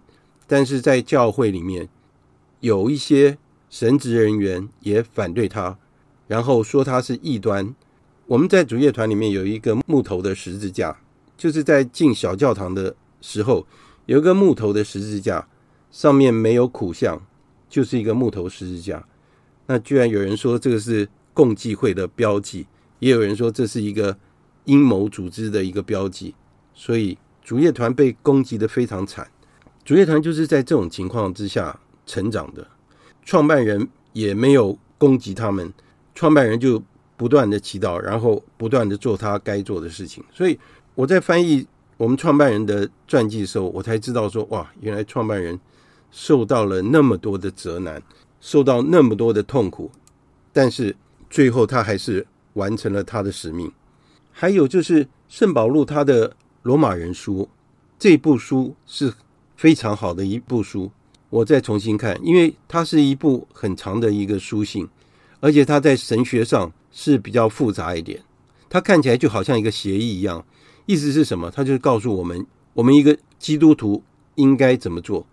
[0.46, 1.88] 但是在教会里面。
[2.60, 3.38] 有一些
[3.70, 5.78] 神职人员也反对他，
[6.26, 7.74] 然后说他是异端。
[8.26, 10.98] 我们在主业团里面有一个木头的十字架，
[11.36, 13.66] 就是在进小教堂的时候，
[14.06, 15.48] 有一个木头的十字架，
[15.90, 17.20] 上面没有苦相，
[17.68, 19.06] 就是一个木头十字架。
[19.66, 22.66] 那居然有人说这个是共济会的标记，
[22.98, 24.18] 也有人说这是一个
[24.64, 26.34] 阴谋组织的一个标记。
[26.74, 29.30] 所以主业团被攻击得非常惨。
[29.84, 31.80] 主业团就是在这种情况之下。
[32.10, 32.66] 成长的
[33.24, 35.72] 创办人也没有攻击他们，
[36.12, 36.82] 创办人就
[37.16, 40.24] 不断的祈祷，然后不断的做他该做的事情。
[40.32, 40.58] 所以
[40.96, 41.64] 我在翻译
[41.96, 45.60] 我们创办人的传记的时候，我才知道说，哇，原来创办人
[46.10, 48.02] 受到了那么多的责难，
[48.40, 49.88] 受到那么多的痛苦，
[50.52, 50.96] 但是
[51.28, 53.70] 最后他还是完成了他的使命。
[54.32, 57.48] 还有就是圣保禄他的罗马人书，
[57.96, 59.14] 这部书是
[59.54, 60.90] 非常好的一部书。
[61.30, 64.88] 我再重新看，因为它是一部很长的一个书信，
[65.38, 68.20] 而且它在神学上是比较复杂一点。
[68.68, 70.44] 它看起来就好像一个协议一样，
[70.86, 71.50] 意思是什么？
[71.50, 74.02] 它就是告诉我们，我们一个基督徒
[74.34, 75.24] 应该怎么做。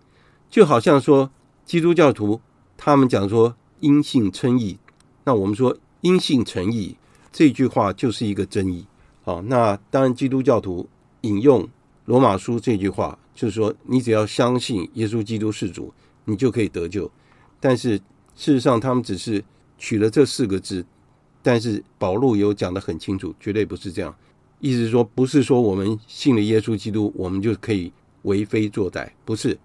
[0.48, 1.30] 就好像说
[1.66, 2.40] 基督教徒
[2.76, 4.78] 他们讲说因信称义，
[5.24, 6.96] 那我们说因信称义
[7.32, 8.86] 这句话就是一个争议。
[9.24, 10.88] 好，那当然基督教徒
[11.22, 11.68] 引用
[12.04, 13.18] 罗马书这句话。
[13.38, 17.08] 就是说，你只要相信耶稣基督是主，你就可以得救。
[17.60, 17.96] 但是
[18.34, 19.44] 事实上，他们只是
[19.78, 20.84] 取了这四个字。
[21.40, 24.12] 但是保禄有讲得很清楚，绝对不是这样。
[24.58, 29.08] 意思是说，不是说我们信了耶稣基督，我们就可以为非作歹。
[29.24, 29.56] 不是，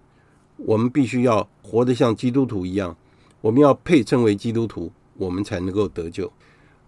[0.56, 2.96] 我们必须要活得像基督徒一样，
[3.40, 6.32] 我们要配称为基督徒，我们才能够得救。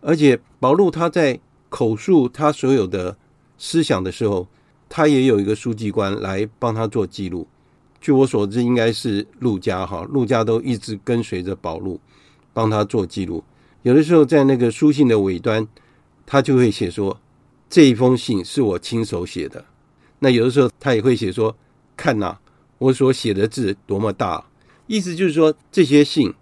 [0.01, 3.17] 而且保禄他在口述他所有的
[3.59, 4.47] 思想的时候。
[4.89, 7.47] 他也有一个书记官来帮他做记录，
[8.01, 12.01] 据我所知，应该是路家哈，路家都一直跟随着保禄，
[12.53, 13.43] 帮他做记录。
[13.83, 15.67] 有的时候在那个书信的尾端，
[16.25, 17.21] 他就会写说，
[17.69, 19.65] 这一封信是我亲手写的。
[20.21, 21.57] 那有的时候他也会写说，
[21.97, 22.39] 看呐，
[22.79, 24.47] 我所写的字多么大，
[24.87, 26.33] 意思就是说，这些信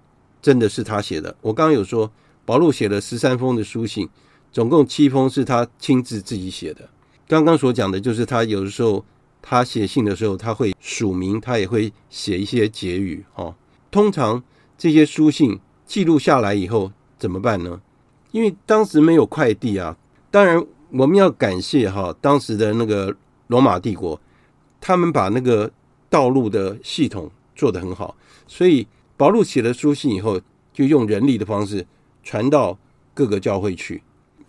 [0.40, 1.34] 真的是他写的。
[1.40, 2.10] 我刚刚有说，
[2.44, 4.08] 保禄写了十三封的书信，
[4.52, 6.88] 总共七封是他亲自自己写的。
[7.26, 9.04] 刚刚所讲的就是他有的时候
[9.40, 13.24] 他写信的时候，他会署名，他也会写一些结语。
[13.34, 13.54] 哦，
[13.90, 14.42] 通常
[14.76, 17.80] 这些书信记录下来以后怎么办呢？
[18.32, 19.96] 因为当时没有快递啊。
[20.30, 23.14] 当然，我们要感谢哈当时的那个
[23.46, 24.20] 罗马帝国，
[24.80, 25.70] 他们把那个
[26.08, 30.40] 道路的系统做得很好，所以保禄写了书信以后，
[30.72, 31.86] 就用人力的方式
[32.22, 32.78] 传到
[33.12, 34.02] 各个教会去。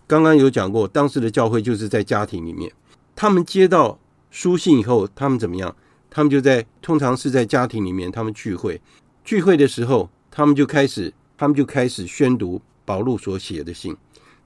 [0.06, 2.72] 刚刚有讲过，当时的教会就是在家庭里面，
[3.14, 3.98] 他们接到
[4.30, 5.74] 书信以后，他们怎么样？
[6.08, 8.80] 他们就在通常是在家庭里面，他们聚会，
[9.24, 13.96] 聚会的时候，他们就开始，他们就开始宣读保禄所写的信。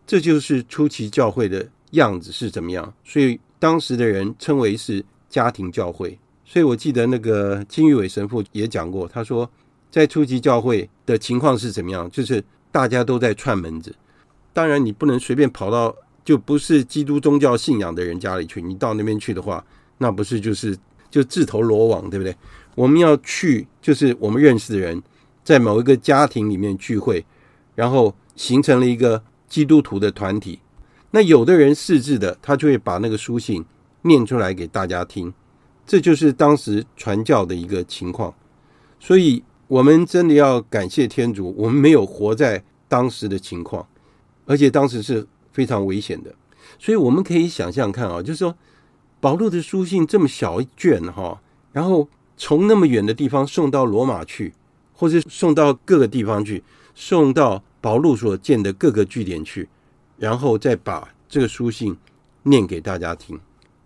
[0.06, 6.18] 这就是初期教会的样子是怎么样，所以当时的人称为是家庭教会。
[6.44, 9.48] 所以我记得那个金玉伟神父也讲过，他说
[9.90, 12.42] 在初期教会的情况是怎么样，就是
[12.72, 13.94] 大家都在串门子。
[14.52, 19.64] 当然你不能随便跑到就不是基督宗教信仰的人家里去，你到那边去的话，
[19.98, 20.76] 那不是就是
[21.10, 22.36] 就自投罗网，对不对？
[22.74, 25.02] 我们要去就是我们认识的人
[25.42, 27.24] 在某一个家庭里面聚会，
[27.74, 29.22] 然后形成了一个。
[29.50, 30.60] 基督徒的团体，
[31.10, 33.64] 那有的人识字的，他就会把那个书信
[34.02, 35.34] 念出来给大家听，
[35.84, 38.32] 这就是当时传教的一个情况。
[39.00, 43.84] 所以，我们真的要感谢天主，我们没有活在当时的情况，
[44.50, 46.34] 而且当时是非常危险的。
[46.78, 48.56] 所以，我们可以想象看啊，就是说，
[49.20, 51.40] 保禄的书信这么小一卷哈，
[51.72, 54.52] 然后从那么远的地方送到罗马去，
[54.92, 57.62] 或者送到各个地方去，送到。
[57.82, 59.66] 保禄所建的各个据点去，
[60.18, 61.96] 然后再把这个书信
[62.42, 63.40] 念给大家听。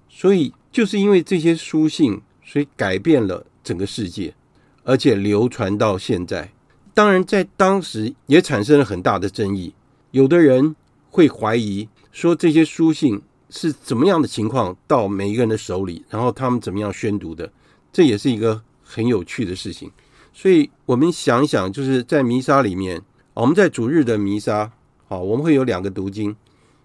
[0.08, 4.34] 所以就是因为这些书信，所以改变了整个世界，
[4.82, 6.50] 而且流传到现在。
[6.92, 9.72] 当然，在当时也产生了很大的争议。
[10.14, 10.76] 有的人
[11.10, 17.52] 会怀疑说，这些书信是怎么样的情况到每一个人的手里，然后他们怎么样宣读的，
[17.92, 19.90] 这也是一个很有趣的事情。
[20.32, 23.02] 所以我们想一想，就是在弥撒里面。
[23.32, 24.70] 我们在主日的弥撒，
[25.08, 26.36] 好，我们会有两个读经。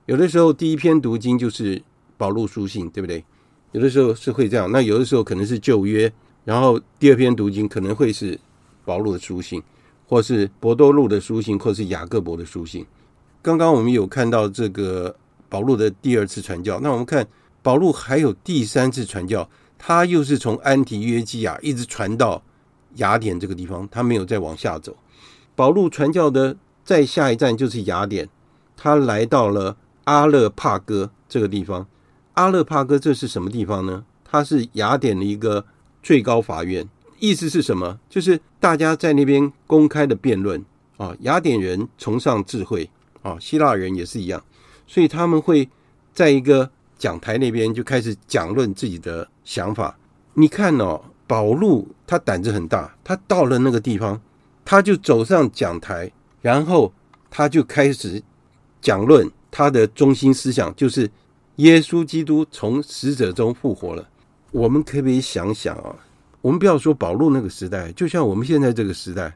[0.07, 1.79] 有的时候第一篇读经就是
[2.17, 3.23] 保禄书信，对不对？
[3.73, 4.71] 有的时候是会这样。
[4.71, 6.11] 那有的时候可能是旧约，
[6.45, 8.39] 然后第二篇读经可能会是
[8.85, 9.61] 保禄的书信，
[10.07, 12.83] 或是伯多禄的书信，或是雅各伯的书信。
[13.41, 15.15] 刚刚我们有看到这个
[15.47, 17.25] 保禄的第二次传教，那我们看
[17.61, 22.41] 保禄还有第三次传教，他又是从安提约基亚一直传到
[22.95, 24.95] 雅典这个地方，他没有再往下走。
[25.55, 28.29] 保禄传教的再下一站就是雅典，
[28.75, 31.87] 他来到了阿勒帕哥这个地方。
[32.33, 34.05] 阿勒帕哥这是什么地方呢？
[34.23, 35.65] 它是雅典的一个
[36.03, 36.87] 最高法院。
[37.19, 37.99] 意思是什么？
[38.09, 40.63] 就是大家在那边公开的辩论
[40.97, 41.13] 啊。
[41.21, 42.89] 雅典人崇尚智慧
[43.21, 44.43] 啊，希腊人也是一样，
[44.87, 45.69] 所以他们会
[46.13, 49.97] 在一个讲台那边就开始讲论自己的想法。
[50.33, 54.21] 你看哦，保禄他胆子很大，他到了那个地方。
[54.65, 56.11] 他就走上讲台，
[56.43, 56.93] 然后
[57.31, 58.21] 他就开始
[58.79, 61.09] 讲论他的中心思想，就是
[61.55, 64.07] 耶稣基督从死者中复活了。
[64.51, 65.95] 我们可不可以想想啊？
[66.41, 69.35] 我们不要说保禄那个时代，就像我们现在这个时代，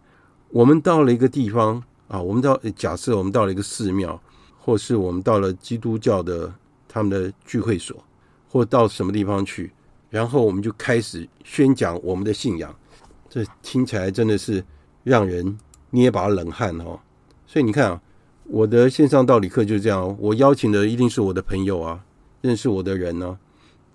[0.49, 4.19] 我们到了一个地方啊，我们到假设我们到了一个寺庙，
[4.59, 6.53] 或是我们到了基督教的
[6.87, 8.03] 他们的聚会所，
[8.49, 9.71] 或到什么地方去，
[10.09, 12.73] 然后我们就开始宣讲我们的信仰，
[13.29, 14.63] 这听起来真的是。
[15.05, 15.57] 让人
[15.89, 16.97] 捏把冷汗哦，
[17.45, 18.01] 所以你看啊，
[18.45, 21.99] 我的线上道理课就是这样，我邀请的一定是我的朋友啊，
[22.39, 23.37] 认识我的人呢，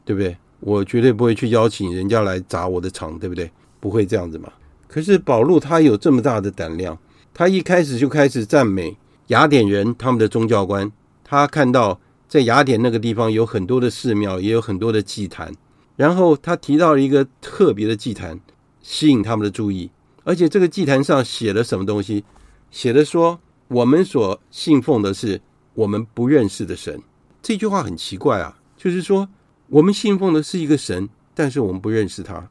[0.05, 0.37] 对不对？
[0.61, 3.51] 我绝对不会去邀请人家来砸我的场，对不对？
[3.81, 4.53] 不会这样子嘛。
[4.87, 6.99] 可是保禄他有这么大的胆量，
[7.39, 8.97] 他一开始就开始赞美
[9.29, 10.91] 雅典人他们的宗教观，
[11.23, 15.55] 他看到在雅典那个地方有很多的寺庙，也有很多的祭坛，
[15.95, 18.41] 然后他提到了一个特别的祭坛，
[18.83, 19.89] 吸引他们的注意。
[20.25, 22.25] 而且这个祭坛上写了什么东西？
[22.73, 25.41] 写的说我们所信奉的是
[25.75, 27.01] 我们不认识的神。
[27.41, 29.29] 这句话很奇怪啊，就是说
[29.69, 32.51] 我们信奉的是一个神，但是我们不认识他，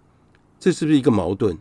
[0.57, 1.57] 这是不是一个矛盾？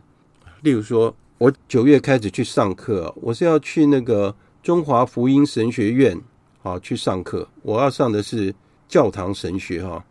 [0.61, 6.19] 例如说，我九月开始去上课，我是要去那个中华福音神学院
[6.63, 8.53] 啊去上课，我要上的是
[8.87, 10.03] 教堂神学哈。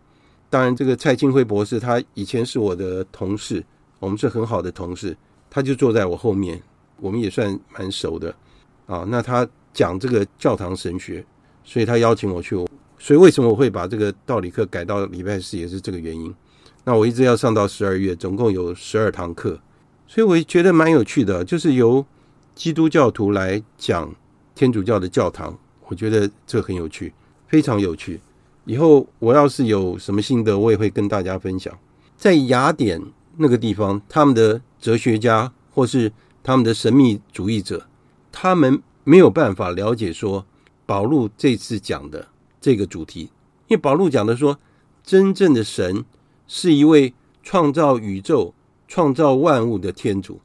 [0.48, 3.64] 当然，这个蔡清辉博士他以前是我的同事，
[3.98, 5.16] 我们是很好的同事。
[5.50, 6.62] 他就坐在我后面，
[7.00, 8.32] 我们也算蛮熟的
[8.86, 9.04] 啊。
[9.08, 11.24] 那他讲这个教堂神学，
[11.64, 12.54] 所以他邀请我去。
[12.98, 16.32] 所以为什么我会把这个道理课改到礼拜四，也是这个原因。
[16.84, 19.58] 那我一直要上到十二月，总共有十二堂课。
[20.06, 22.04] 所以我觉得蛮有趣的，就是由
[22.54, 24.14] 基督教徒来讲
[24.54, 27.12] 天主教的教堂，我觉得这很有趣，
[27.48, 28.20] 非常有趣。
[28.64, 31.76] 以后我要是有什么心得，我也会跟大家分享。
[32.16, 33.00] 在雅典
[33.36, 36.10] 那个地方，他们的哲学家或是
[36.42, 37.86] 他们的神秘主义者，
[38.32, 40.44] 他们没有办法了解说
[40.86, 42.26] 保禄这次讲的
[42.60, 43.30] 这个主题，
[43.68, 44.58] 因为保禄讲的说，
[45.04, 46.04] 真正的神
[46.48, 48.54] 是一位创造宇宙、
[48.88, 50.40] 创造万物的天主，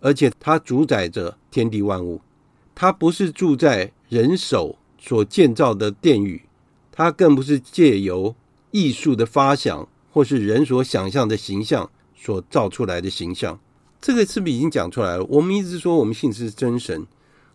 [0.00, 2.20] 而且他主宰着天地万物。
[2.74, 6.42] 他不是住在人手所建造的殿宇，
[6.92, 8.34] 他更不是借由
[8.70, 13.58] 艺术的发想或是人所想象的形象所造出来的形象。
[14.00, 15.24] 这个是不是已经讲出来了？
[15.24, 17.04] 我们一直说我们信的是真神，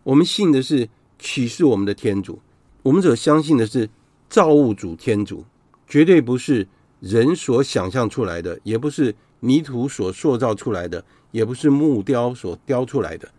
[0.03, 2.41] 我们信的是启示我们的天主，
[2.81, 3.89] 我们所相信的是
[4.27, 5.45] 造物主天主，
[5.87, 6.67] 绝对不是
[6.99, 9.15] 人所想象出来的，也不是。
[9.45, 13.29] 泥土所塑造出来的，也不是木雕所雕出来的，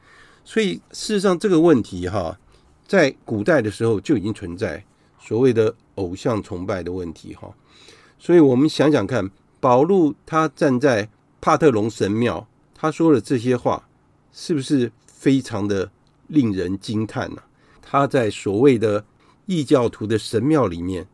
[0.44, 2.38] 所以事实上这个问题哈，
[2.86, 4.84] 在古代的时候就已经存在
[5.18, 7.50] 所谓的偶像崇拜的问题哈。
[8.18, 9.30] 所以我们想想看，
[9.60, 11.08] 保禄他站在
[11.40, 13.88] 帕特农神庙，他说的这些话，
[14.30, 15.90] 是不是非常的
[16.26, 17.42] 令人惊叹呢？
[17.80, 19.02] 他在所谓的
[19.46, 21.06] 异教徒的神庙里面，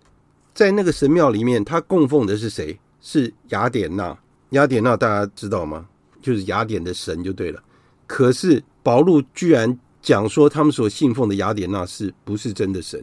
[0.52, 2.80] 在那个神庙里面，他供奉的是谁？
[3.00, 4.18] 是雅典娜。
[4.50, 5.86] 雅典娜大家知道吗？
[6.20, 7.62] 就是雅典的神就对了。
[8.06, 13.00] 可是保禄居然讲说他们所信奉的雅典娜是不是真的神？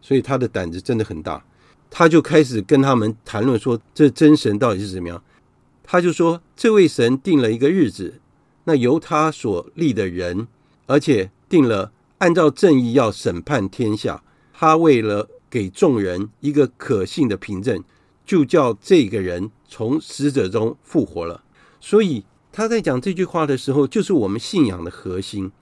[0.00, 1.44] 所以他的胆子真的很大。
[1.90, 5.22] 他就开始跟他们谈论说，这真神到底是怎么样？
[5.82, 8.20] 他就说，这位神定了一个日子，
[8.64, 10.46] 那由他所立的人，
[10.86, 14.22] 而且定了按照正义要审判天下。
[14.52, 17.82] 他为了给众人一个可信的凭证。
[18.26, 21.44] 就叫这个人从死者中复活了，
[21.78, 25.52] 所以他在讲这句话的时候，就是我们信仰的核心。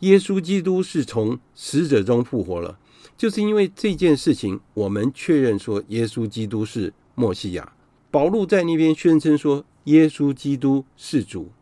[0.00, 2.78] 耶稣基督是从死者中复活了，
[3.16, 7.72] 就是因为这件事情，我们确认说耶稣基督是默西亚。
[8.10, 11.52] 保禄在那边宣称说，耶稣基督是主，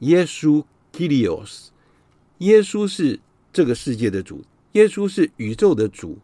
[0.00, 1.68] 耶稣 Kyrios，
[2.38, 3.18] 耶稣是
[3.52, 4.42] 这个世界的主，
[4.72, 6.18] 耶稣是宇宙的主，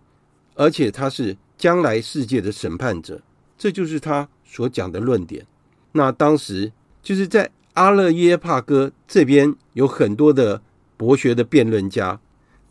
[0.54, 3.22] 而且他是将来世界的审判者。
[3.56, 5.46] 这就是他所讲的论点。
[5.92, 6.70] 那当时
[7.02, 10.60] 就是在阿勒耶帕哥这边有很多的
[10.98, 12.20] 博学的辩论家，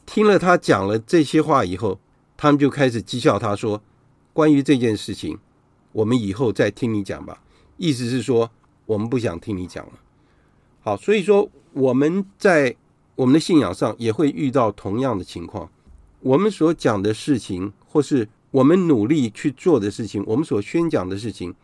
[0.05, 1.99] 听了他讲了这些话以后，
[2.37, 3.81] 他们就开始讥笑他说
[4.31, 5.39] ：“关于这件事情，
[5.91, 7.41] 我们以后再听你讲吧。”
[7.77, 8.51] 意思是说，
[8.85, 9.93] 我们不想听你讲了。
[10.81, 12.75] 好，所以说我们在
[13.15, 15.67] 我们的信仰上也会遇到同样的情况。
[16.19, 21.55] 我们所讲的事情，或是我们努力去做的事情，我们所宣讲的事情，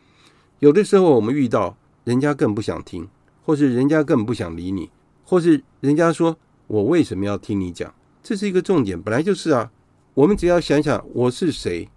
[0.60, 3.08] 有的时候我们遇到人家更不想听，
[3.44, 4.90] 或是人家更不想理你，
[5.24, 6.36] 或是人家说
[6.66, 7.94] 我为什么要听你讲？
[8.22, 9.70] 这是一个重点，本来就是啊。
[10.14, 11.88] 我们只要想想我是谁，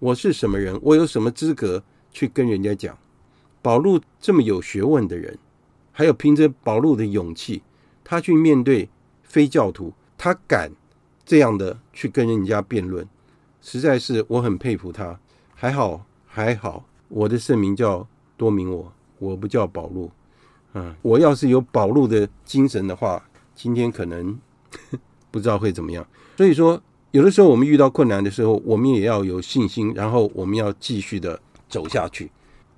[0.00, 2.98] 我是什么人，我有什么资格去跟人家讲？
[3.62, 5.38] 保路这么有学问的人，
[5.92, 7.62] 还有凭着保路的勇气，
[8.02, 8.88] 他去面对
[9.22, 10.72] 非教徒，他敢
[11.24, 13.08] 这样的去跟人家辩论。
[13.60, 15.20] 实在是我很佩服他，
[15.54, 18.06] 还好还好，我的圣名叫
[18.36, 20.10] 多明我，我不叫保禄。
[20.74, 23.22] 嗯，我要是有保禄的精神的话，
[23.54, 24.38] 今天可能
[25.30, 26.06] 不知道会怎么样。
[26.36, 26.80] 所以说，
[27.10, 32.30] 有的时候我们遇到困难的时候，我们也要有信心，然后我们要继续的走下去。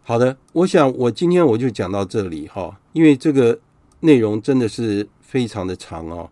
[0.03, 3.59] 好的，我想我今天我就讲到这里哈，因为这个
[4.01, 6.31] 内容真的是非常的长哦，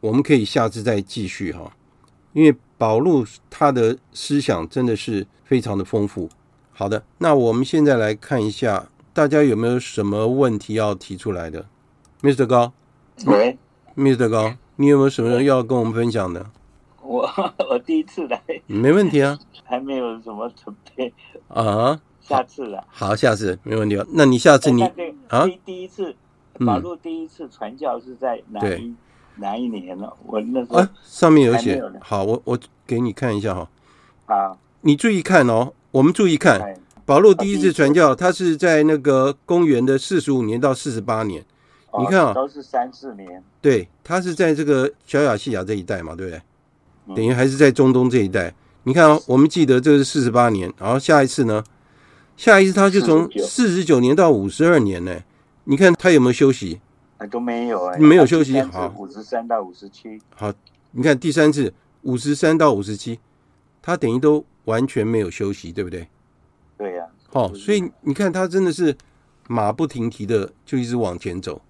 [0.00, 1.72] 我们可以下次再继续哈，
[2.32, 2.54] 因为。
[2.80, 6.26] 保禄他的思想真的是非常的丰富。
[6.80, 11.66] 好的，那我们现在来看一下，大家有没有什么问题要提出来的
[12.22, 12.46] ？Mr.
[12.46, 12.72] 高，
[13.26, 13.58] 喂
[13.94, 14.30] ，Mr.
[14.30, 16.46] 高，你有没有什么要跟我们分享的？
[17.02, 17.30] 我
[17.68, 21.12] 我第一次来，没问题啊， 还没有什么准备
[21.48, 24.06] 啊，下次了，好，下次没问题啊。
[24.14, 24.82] 那你下次你
[25.28, 26.16] 啊，第第一次，
[26.56, 28.94] 马路第一次传教是在哪一？
[29.36, 30.10] 哪一年呢？
[30.24, 31.78] 我那时候啊，上面有写。
[32.00, 33.68] 好，我我给你看一下哈。
[34.24, 35.74] 好，你注意看哦。
[35.92, 36.74] 我们注意看，
[37.04, 41.44] 保罗第一次传教，他是在那个公元的四十五年到四十八年。
[41.98, 43.42] 你看啊，都是三四年。
[43.60, 47.16] 对，他是在这个小亚细亚这一带嘛，对不对？
[47.16, 48.54] 等于还是在中东这一带。
[48.84, 51.64] 你看啊，我们记得这是四十八年，然后下一次呢？
[52.36, 55.20] 下一次他就从四十九年到五十二年呢。
[55.64, 56.80] 你看他有没有休息？
[57.30, 58.94] 都没有哎，没有休息好。
[58.96, 60.52] 五十三到五十七，好，
[60.92, 63.18] 你看第三次五十三到五十七，
[63.82, 66.08] 他等于都完全没有休息，对不对？
[66.76, 67.06] 对呀。
[67.32, 68.96] 好，所以你看他真的是
[69.48, 71.60] 马不停蹄的就一直往前走，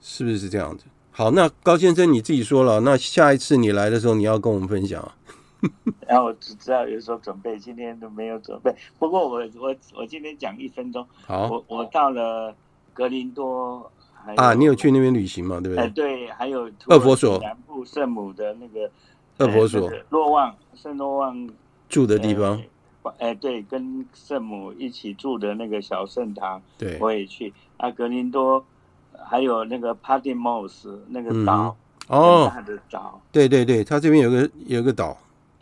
[0.00, 0.84] 是不是这样子？
[1.12, 5.12] 好，那高先生你自己说了，那下一次你来的时候，你要跟我们分享。
[6.08, 8.74] 然后我只知道有时候准备，今天都没有准备。
[8.98, 11.06] 不过我我我今天讲一分钟。
[11.26, 12.54] 好，我我到了
[12.94, 13.92] 格林多，
[14.36, 15.60] 啊，你有去那边旅行吗？
[15.60, 15.84] 对不对？
[15.84, 18.90] 哎，对，还有二佛所南部圣母的那个
[19.36, 21.46] 二佛所，洛旺圣若望
[21.90, 22.62] 住的地方。
[23.18, 27.52] 哎，对，跟圣母一起住的那个小圣堂，对，我也去。
[27.76, 28.64] 啊，格林多
[29.24, 31.76] 还有那个帕蒂莫斯那个岛，
[32.08, 35.16] 哦，大的岛，对对对，它这边有个有个岛。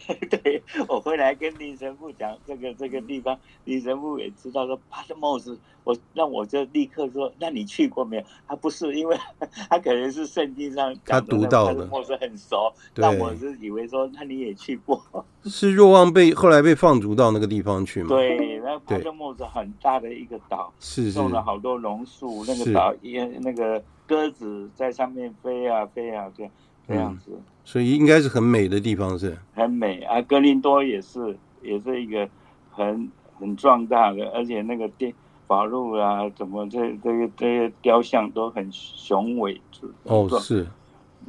[0.30, 8.22] 对，我回来跟林神父讲这个这个地方，林神父也知道说帕特莫斯，我那我就立刻说，那你去过没有？
[8.46, 9.16] 他不是，因为
[9.68, 15.02] 他可能是圣经上他读到的，帕特莫斯很熟，但我是以为说，那你也去过？
[15.44, 18.08] 是若望被后来被放逐到那个地方去吗？
[18.10, 26.52] 对，那帕特莫斯很大的一个岛，是种了好多榕树，那个岛也那个鸽子在上面飞啊飞啊这样
[26.88, 27.30] 这样子。
[27.32, 30.22] 嗯所以应该是很美的地方，是很美啊。
[30.22, 32.26] 格林多也是，也是一个
[32.70, 33.06] 很
[33.38, 35.12] 很壮大的，而且那个电
[35.46, 39.60] 法路啊，怎么这这个这些雕像都很雄伟。
[40.04, 40.66] 哦，是，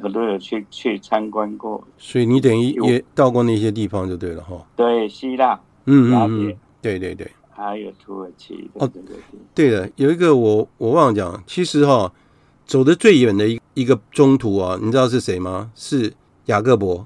[0.02, 1.86] 我都有去去参观过。
[1.98, 4.66] 所以你等于也到过那些地方就对了哈。
[4.78, 8.70] 对，希腊，嗯嗯嗯，对对对，还有土耳其。
[8.76, 8.90] 哦，
[9.54, 12.10] 对的，有一个我我忘了讲，其实哈，
[12.66, 15.72] 走的最远的一一个中途啊，你知道是谁吗？
[15.76, 16.14] 是。
[16.46, 17.06] 雅各伯，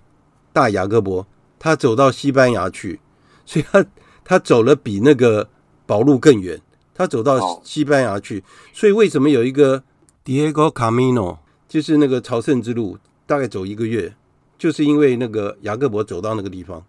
[0.53, 1.28] 大雅各伯，
[1.59, 3.01] 他走到西班牙去，
[3.45, 3.86] 所以他
[4.24, 5.49] 他走了比那个
[5.86, 6.61] 保路更远，
[6.93, 9.84] 他走到西班牙去，所以为什么有一个
[10.24, 14.15] Diego Camino，就是那个朝圣之路，大概走一个月，
[14.57, 16.82] 就是因为那个雅各伯走到那个地方，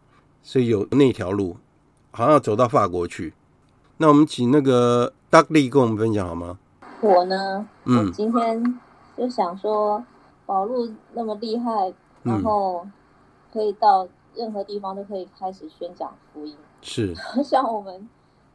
[0.45, 1.57] 所以有那条路，
[2.13, 3.35] 好像要走到法国去。
[3.97, 6.57] 那我们请那个 Dudley 跟我们分享好吗？
[7.01, 8.81] 我呢，嗯，我今天
[9.17, 10.05] 就想说
[10.47, 11.93] 保路那么厉害。
[12.25, 12.87] 然后
[13.53, 18.09] 可以到任何地方都可以开始宣讲福音，是 像我们，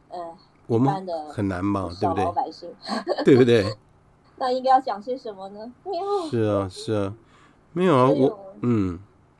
[0.08, 0.18] 呃，
[0.66, 2.24] 我们的很难嘛，对不对？
[2.24, 2.68] 老百姓，
[3.24, 3.64] 对不对？
[4.38, 5.72] 那应该要讲些什么呢？
[5.84, 7.14] 没有，是啊，是啊，
[7.72, 8.98] 没有啊，我嗯。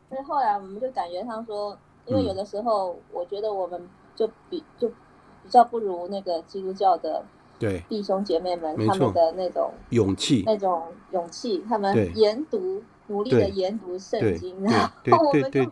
[0.08, 7.24] 所以后来我们就感觉上说，因为有的时候我觉得我们就比就比较不如那个基督教的
[7.60, 7.84] 对。
[7.88, 10.82] 弟兄姐妹们他们的那种勇气，那种
[11.12, 12.82] 勇气，他们研读。
[13.10, 14.72] 努力的研读圣经，然
[15.18, 15.64] 后我们就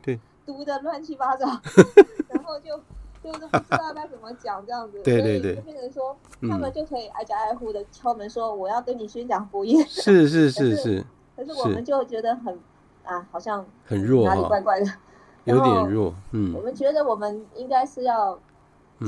[0.45, 1.47] 读的乱七八糟，
[2.27, 2.77] 然后就
[3.23, 6.17] 就是不知道该怎么讲这样子，对对对，就变成说
[6.51, 11.05] 他们就可以挨家挨户的敲门说我要跟你宣讲福音，是是是是，
[11.37, 12.59] 可是我们就觉得很
[13.05, 14.87] 啊，好像很弱，哪里怪怪的，
[15.45, 18.37] 有点弱，嗯，我们觉得我们应该是要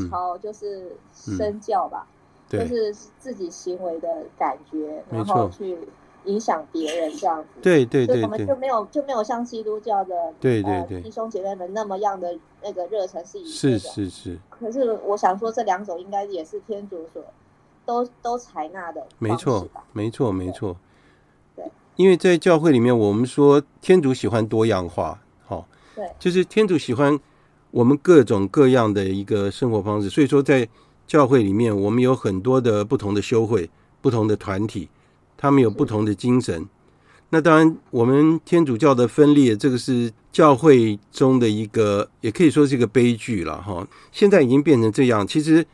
[0.08, 2.06] 朝就是身教吧，
[2.58, 5.78] 就是自己行为的感觉，然后去。
[6.26, 14.38] 影响别人这样子，对对对，所以我们就没有就没有像基督教的对对对弟兄姐妹们那么样的那个热忱是一致的，是是是。
[14.50, 17.24] 可是我想说，这两种应该也是天主所
[17.86, 20.76] 都都采纳的，没错没错没错。
[21.56, 21.64] 对，
[21.96, 27.18] 因为在教会里面，我们说天主喜欢多样化，好，对，就是天主喜欢
[27.70, 30.10] 我们各种各样的一个生活方式。
[30.10, 30.68] 所以说，在
[31.10, 33.68] 教会里面，我们有很多的不同的修会、
[34.00, 34.88] 不同的团体。
[35.36, 36.68] 他们有不同的精神，
[37.30, 43.84] 那当然，我们天主教的分裂，这个是教会中的一个，也可以说是一个悲剧了哈。
[44.12, 45.66] 现在已经变成这样，其实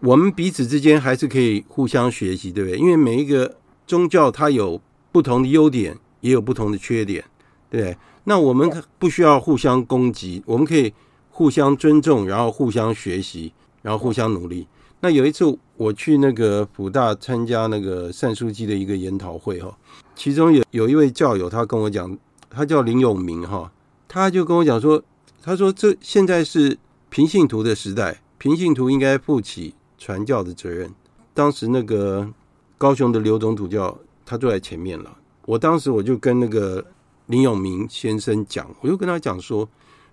[0.00, 2.76] 我们彼此之间还是可以互相学习，对不对？
[2.76, 4.80] 因为每一个宗教它有
[5.12, 7.22] 不同的优点，也有不同的缺点，
[7.70, 7.96] 对不对？
[8.24, 8.68] 那我们
[8.98, 10.92] 不需要互相攻击，我们可以
[11.30, 14.66] 互相尊重，然后互相学习，然后互相努力。
[15.02, 19.74] 那有一次我去那个辅大参加那个单枢机的一个研讨会哈，
[20.14, 22.18] 其中有有一位教友，他跟我讲，
[22.50, 23.72] 他叫林永明哈，
[24.06, 25.02] 他就跟我讲说，
[25.42, 26.76] 他说这现在是
[27.08, 30.92] 平信徒的时代，平信徒应该负起传教的责任。
[31.32, 32.28] 当时那个
[32.76, 36.84] 高雄的刘总主教他坐在前面了，我当时我就跟那个
[37.26, 39.66] 林永明先生讲，我就跟他讲说，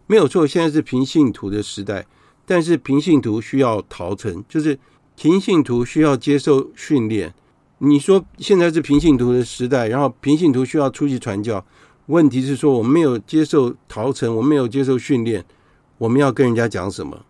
[0.06, 2.06] 没有错，现在是平信徒的时代。
[2.50, 4.80] 但是平信徒需要陶成，就是
[5.18, 7.34] 平信徒需要接受训练。
[7.80, 11.64] 你说现在是平信徒的时代，然后平信徒需要出去传教，
[12.06, 15.44] 问题是说我们没有接受陶成，我们没有接受训练，
[15.98, 17.26] 我们要跟人家讲什么？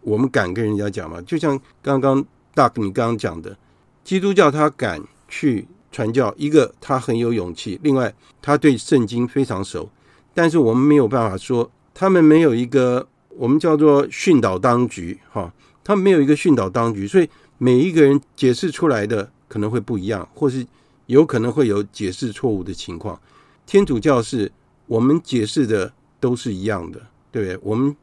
[0.00, 1.20] 我们敢跟人家讲吗？
[1.20, 3.54] 就像刚刚大哥你刚刚讲的，
[4.02, 9.90] 基督教他敢去传教，一个他很有勇气，另外他对圣经非常熟，
[10.32, 13.06] 但是我们没有办法说他们没有一个。
[13.36, 15.52] 我们叫做训导当局，哈，
[15.82, 17.28] 他没有一个训导当局，所以
[17.58, 20.66] 每一个人解释出来的可能会不一样，或是
[21.06, 23.20] 有可能会有解释错误的情况。
[23.66, 24.50] 天主教是
[24.86, 27.58] 我们解释的都是一样的，对不对？
[27.62, 27.94] 我们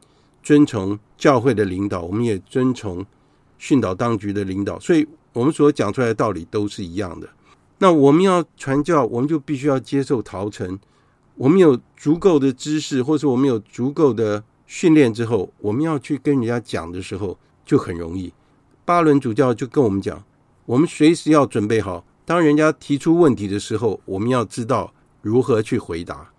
[0.42, 3.04] 遵从教会的领导，我们也遵从
[3.58, 7.28] 训导当局的领导，所以我们所讲出来的道理都是一样的。
[7.78, 10.78] 那我们要传教，我们就必须要接受陶成。
[11.36, 14.42] 我们有足够的知识，或是我们有足够的
[14.72, 18.32] 训练之后，我们要去跟人家讲的时候就很容易。
[18.84, 20.22] 巴伦主教就跟我们讲，
[20.64, 26.30] 我们随时要准备好，当人家提出问题的时候，我们要知道如何去回答。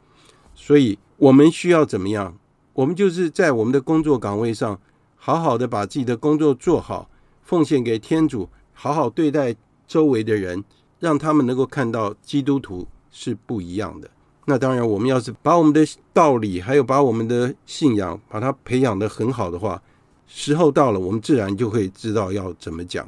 [0.56, 2.38] 所以，我们需要怎么样？
[2.72, 4.80] 我们就是在我们的工作岗位上，
[5.18, 7.10] 好好的把自己的工作做好，
[7.44, 9.54] 奉献给天主，好好对待
[9.86, 10.64] 周围的人，
[11.00, 14.10] 让他们能够看到基督徒是不一样的。
[14.46, 19.82] 那当然，我们要是把我们的道理，还有把我们的信仰，把它培养得很好的话，
[20.28, 23.08] 时候到了，我们自然就会知道要怎么讲。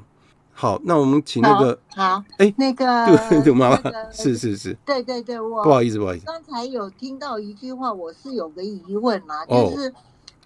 [0.53, 3.81] 好，那我们请那个好，哎，那个 对对妈妈，
[4.11, 9.91] 是是是，对对对，我不好意思不好意思，刚才有听到一句话，我是有个疑问啊，就是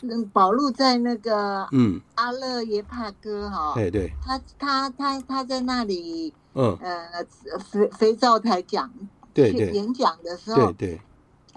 [0.03, 1.99] 嗯，保禄在那个嗯。
[2.15, 6.77] 阿勒耶帕哥哈，对对，他他他他在那里嗯。
[6.81, 7.25] 呃
[7.59, 8.89] 肥肥皂台讲。
[9.51, 11.01] 去演讲的时候，对对，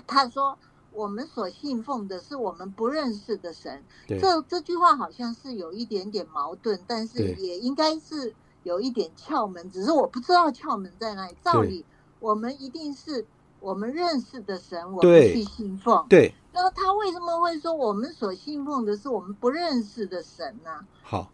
[0.06, 0.56] 他说
[0.92, 11.36] ：“我们所信奉的是我们不认识的神。”这这句话好像是有一点点矛盾，但是也应该是有一点窍门，只是我不知道窍门在哪里。
[11.42, 11.84] 照理，
[12.18, 13.24] 我们一定是
[13.60, 16.04] 我们认识的神，我们去信奉。
[16.08, 20.70] 对，那他为什么会说我们所信奉的是我们不认识的神呢？
[21.02, 21.30] 好，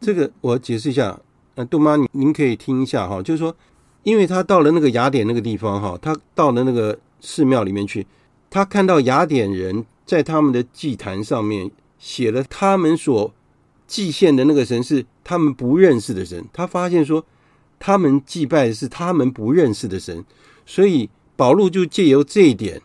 [0.00, 1.20] 这个我解释一下。
[1.56, 3.54] 呃，杜妈，您您可以听一下哈，就是说。
[4.04, 8.06] 因为他到了那个雅典那个地方，哈，他到了那个寺庙里面去，
[8.50, 13.32] 他看到雅典人在他们的祭坛上面写了他们所
[13.86, 17.24] 祭献的那个神是他们不认识的神，他发现说
[17.78, 20.22] 他们祭拜的是他们不认识的神，
[20.66, 22.82] 所以保禄就借由这一点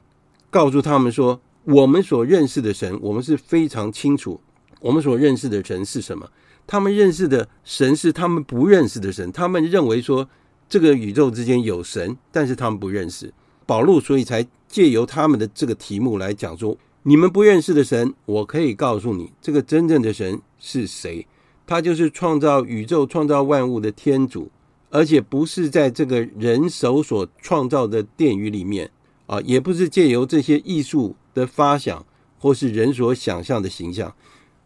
[0.50, 4.40] 告诉他们说，我们所认识的神，我们是非常清楚，
[4.80, 6.30] 我们所认识的神是什么，
[6.66, 10.30] 他们认识的神是他们不认识的神，他们认为说。
[10.70, 13.34] 这个宇宙之间有神，但是他们不认识
[13.66, 21.26] 保禄，所以才借由他们的这个题目来讲说：你们不认识的神，我可以告诉你，这个真正的神是谁？
[21.66, 24.52] 他就是创造宇宙、创造万物的天主，
[24.90, 28.92] 而且不是在这个人手所创造的殿宇里面
[29.26, 32.06] 啊，也不是借由这些艺术的发想
[32.40, 34.14] 或是人所想象的形象。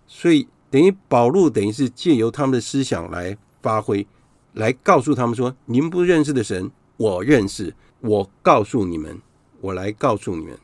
[0.07, 4.05] 所以等于保禄等于是借由他们的思想来发挥。
[4.53, 7.73] 来告诉他们说：“你们不认识的神，我认识。
[8.01, 9.21] 我告诉你们，
[9.61, 10.57] 我来告诉你们。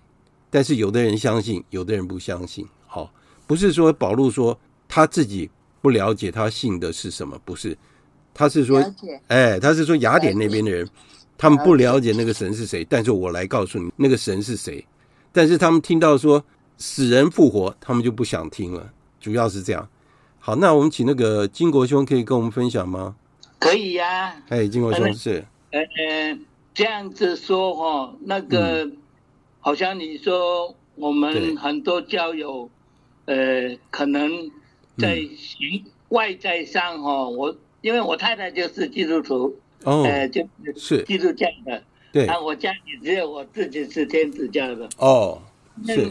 [0.49, 2.67] 但是有的人相信，有的人不相信。
[2.85, 3.11] 好，
[3.47, 5.49] 不是说保禄说他自己
[5.81, 7.77] 不了解他信的是什么，不是，
[8.33, 8.83] 他是说，
[9.27, 10.89] 哎，他是说雅典那边的人，
[11.37, 12.85] 他们不了解那个神是谁。
[12.89, 14.85] 但是我来告诉你，那个神是谁。
[15.31, 16.43] 但是他们听到说
[16.77, 18.91] 死人复活，他们就不想听了。
[19.19, 19.87] 主要是这样。
[20.39, 23.15] 好，那我们请那个金国兄可以跟我们分享吗？”
[23.59, 25.81] 可以呀、啊，哎，金国兄是，呃，
[26.73, 28.97] 这样子说哈，那个、嗯、
[29.59, 32.69] 好像你说我们很多教友，
[33.25, 34.49] 呃，可能
[34.97, 39.53] 在行外在上哈，我因为我太太就是基督徒，
[39.83, 40.47] 哦，呃，就
[40.77, 41.03] 是。
[41.03, 41.83] 基督教的，
[42.13, 45.41] 对，啊，我家里只有我自己是天主教的，哦，
[45.85, 46.09] 是。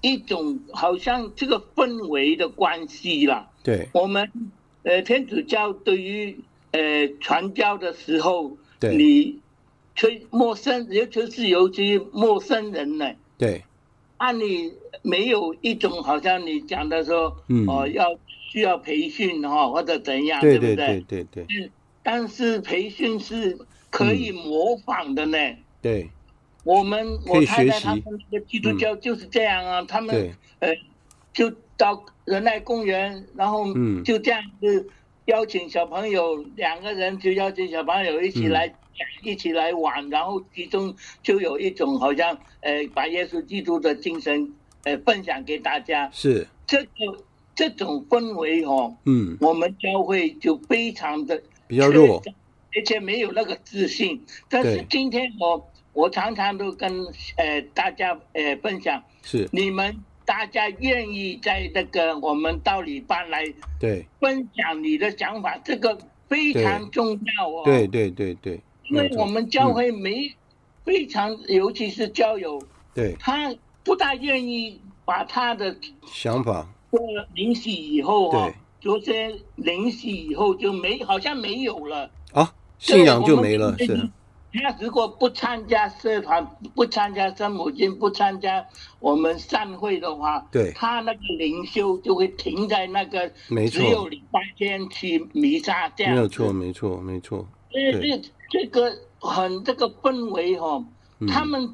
[0.00, 4.30] 一种好像这个氛围的关系啦，对，我们
[4.82, 6.40] 呃天主教对于。
[6.72, 9.38] 呃，传教的时候，对你
[9.94, 13.64] 吹陌生，尤其是尤其陌生人呢，对，
[14.18, 20.86] 按你没有一种好像你讲的说，嗯，哦，要需要培训哈，或者怎样，对对不对？
[21.08, 21.46] 对对对。
[21.48, 21.70] 嗯，
[22.02, 23.56] 但是培训是
[23.88, 25.38] 可以模仿的呢。
[25.38, 26.10] 嗯、对，
[26.64, 30.74] 我们我太太他们那个基督教就是这样啊，嗯、他们呃
[31.32, 33.66] 就到仁爱公园，然后
[34.04, 34.90] 就这样子。
[35.26, 38.74] 嗯邀请小朋友两个人，就邀请小朋友一起来，嗯、
[39.24, 44.54] 一起来玩，然后其中就有一种好像呃，把耶稣基督的精神
[44.84, 46.08] 呃分享给大家。
[46.12, 46.90] 是这个
[47.56, 52.22] 这种氛围哦，嗯，我们教会就非常的比较弱，
[52.76, 54.24] 而且没有那个自信。
[54.48, 57.04] 但是今天我我常常都跟
[57.36, 59.96] 呃大家呃分享，是你们。
[60.26, 63.44] 大家愿意在那个我们道理班来
[63.80, 64.04] 对。
[64.20, 65.96] 分享你的想法，这个
[66.28, 67.62] 非常重要哦。
[67.64, 68.60] 对对对对，
[68.90, 70.30] 因为我们教会没
[70.84, 72.60] 非常，尤其是教友，
[72.92, 73.54] 对，他
[73.84, 75.74] 不大愿意把他的
[76.04, 76.66] 想法。
[76.90, 82.10] 做了灵洗以后啊，昨天灵洗以后就没，好像没有了。
[82.32, 84.10] 啊，信仰就没了，是。
[84.62, 88.64] 他如果不参加社团，不参加圣母经，不参加
[88.98, 96.14] 我们善会的话，对，他那个灵修就会停在那个，没错，只有礼拜天去弥撒这样。
[96.14, 97.46] 没有错，没错，没错。
[97.70, 100.84] 这这个很这个氛围哈、哦
[101.20, 101.72] 嗯，他们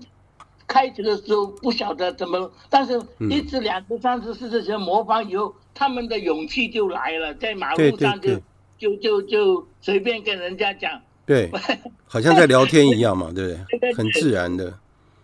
[0.66, 8.40] 开始的时候不晓得怎么，但是一次、两次、三次、四次学模仿以后、嗯，他们的勇气就来了，在马路上就。
[8.78, 11.00] 就就就随便跟人家讲，
[11.32, 11.50] 对，
[12.06, 13.92] 好像在聊天一样嘛，对不对？
[13.96, 14.72] 很自然的。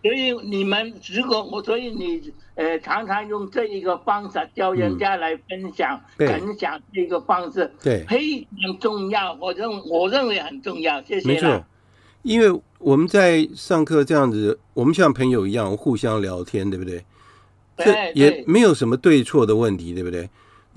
[0.00, 9.36] 所以你们如果我，所以你呃常常用这一个方式教人家来分享、嗯、分享这个方式，对，非常重要。
[9.40, 11.02] 我认我认为很重要。
[11.02, 11.28] 谢谢。
[11.28, 11.62] 没错，
[12.22, 17.04] 因为我们在上课这样子，我们像朋友一样互相聊天，对不对？
[17.76, 20.30] 对，这也没有什么对错的问题，对不对？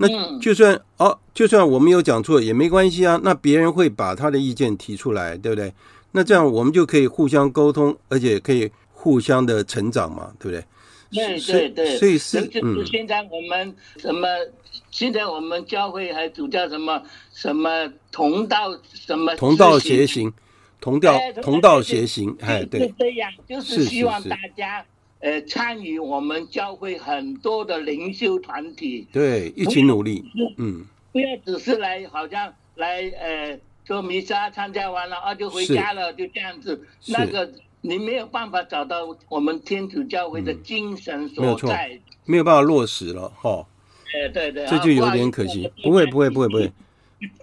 [0.08, 3.20] 那就算哦，就算我们有讲错也没关系啊。
[3.22, 5.72] 那别人会把他的意见提出来，对不对？
[6.10, 10.64] 那这样我们就可以互相沟通，而且可以互相的成长嘛，对不对？
[11.10, 11.96] 对对对。
[11.96, 14.28] 所以是嗯，现在我们什么？
[14.90, 17.02] 现在我们教会还主叫什么？
[17.32, 19.34] 什么同道什么？
[19.36, 20.32] 同道协行，
[20.80, 24.84] 同道同道协行，哎，对，是这样，就是希望大家。
[25.22, 30.24] 呃，参与我们教会很多的灵修团体，对，一起努力，
[30.58, 37.48] 嗯，不要只是来，好像来，呃，做弥撒参加完了啊，就回家了，就这样子，那个
[37.82, 43.66] 你没有办法找到我们天主教会的精神所在，嗯、没有，没有办法落实了，哈、哦，
[44.14, 46.72] 呃，对对，这就有点可惜，不会不会不会不会，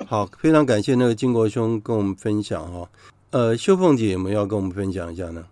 [0.05, 2.89] 好，非常感谢那个金国兄跟我们分享哈、哦，
[3.29, 5.45] 呃，秀凤姐有没有要跟我们分享一下呢？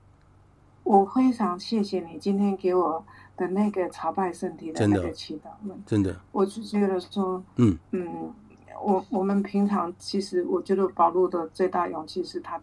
[0.88, 8.34] 我非常谢谢你今天给我的那个朝拜圣体的那个祈祷文，真的，我就觉得说，嗯嗯，
[8.82, 12.58] 我我们平常其实我觉得保罗的最大勇气是他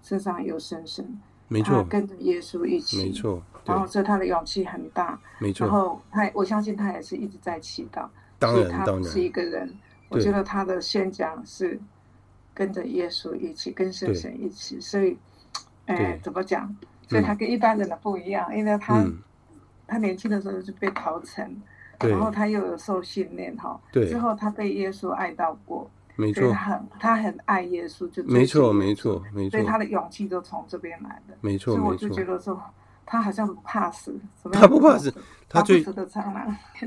[0.00, 8.06] 身上有圣神，没错，他跟着耶稣一起，没错，然后所以他的勇气很大，没错，然后他我相信他也是一直在祈祷，
[8.38, 9.68] 当然他是一个人，
[10.08, 11.80] 我觉得他的宣讲是
[12.54, 15.18] 跟着耶稣一起，跟圣神一起，所以，
[15.86, 16.72] 哎，怎么讲？
[17.14, 19.18] 所以他跟一般人的不一样，嗯、因为他、嗯、
[19.86, 21.48] 他年轻的时候就被陶成，
[22.00, 32.60] 然后他又有受训练哈，之后他被耶稣爱到过，没错，他很他很爱耶稣，就没错没错没错，所以他的勇气都从这边来的，没错，所以我就觉得说
[33.06, 34.18] 他好像不怕死，
[34.52, 35.14] 他不怕死，
[35.48, 36.06] 他最他，的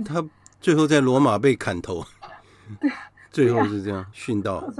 [0.04, 0.24] 他
[0.60, 2.04] 最后在罗马被砍头，
[2.82, 2.92] 对，
[3.32, 4.64] 最后是这样殉道。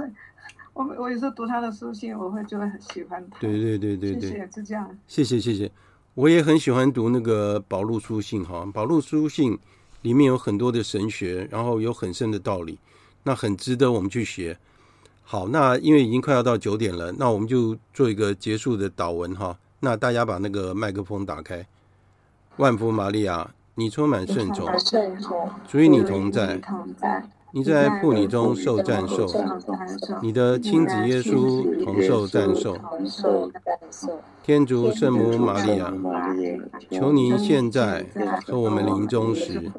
[0.78, 3.40] 我我有时候读他的书信，我会就会很喜欢他。
[3.40, 4.88] 对对对对对，谢谢，是这样。
[5.08, 5.68] 谢谢谢谢，
[6.14, 8.64] 我也很喜欢读那个保路书信哈。
[8.72, 9.58] 保路书信
[10.02, 12.78] 里面有很多的神学，然后有很深的道理，
[13.24, 14.56] 那很值得我们去学。
[15.24, 19.58] 好，那因为已经快要到九点了，那我们就做一个结束的祷文哈。
[19.80, 21.66] 那大家把那个麦克风打开。
[22.58, 24.64] 万福玛利亚，你充满圣宠，
[25.66, 26.60] 主与你同在。
[27.52, 29.26] 你在妇女中受赞受，
[30.22, 32.76] 你的亲子耶稣同受赞受。
[34.42, 35.92] 天主圣母玛利亚，
[36.90, 38.04] 求您现在
[38.46, 39.70] 和我们临终时，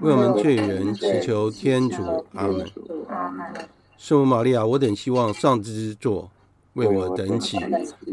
[0.00, 2.02] 为我们罪人祈求天主。
[2.34, 2.66] 阿门。
[3.96, 6.30] 圣母玛利亚，我等希望上之座
[6.72, 7.58] 为我等起。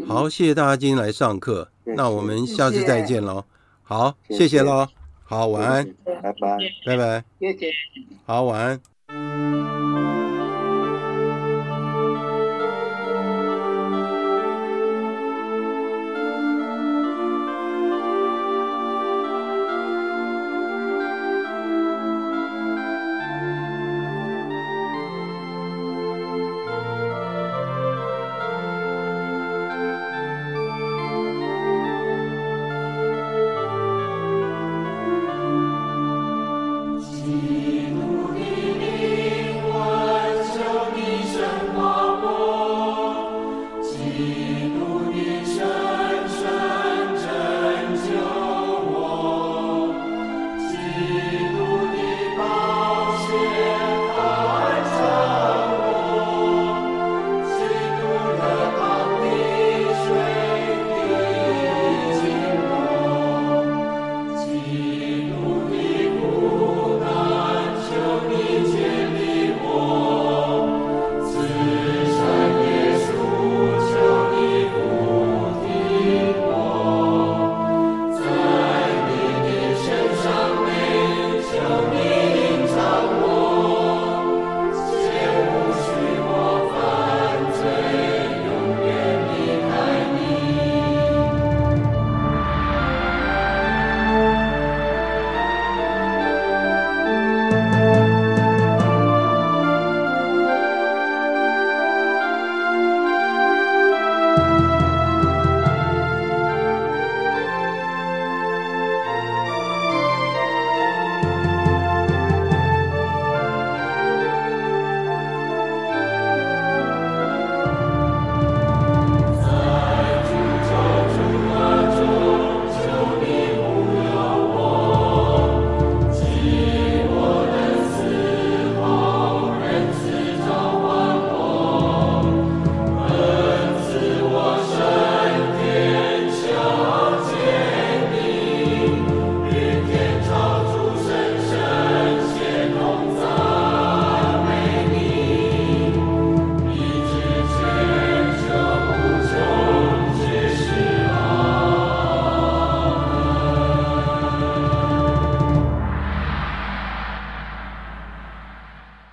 [0.06, 3.46] 好，谢谢大家今天来上课，那我们下次再见喽。
[3.84, 4.88] 好，谢谢喽。
[5.30, 7.70] 好，晚安，拜拜，拜拜，谢谢，
[8.26, 8.82] 好，晚安。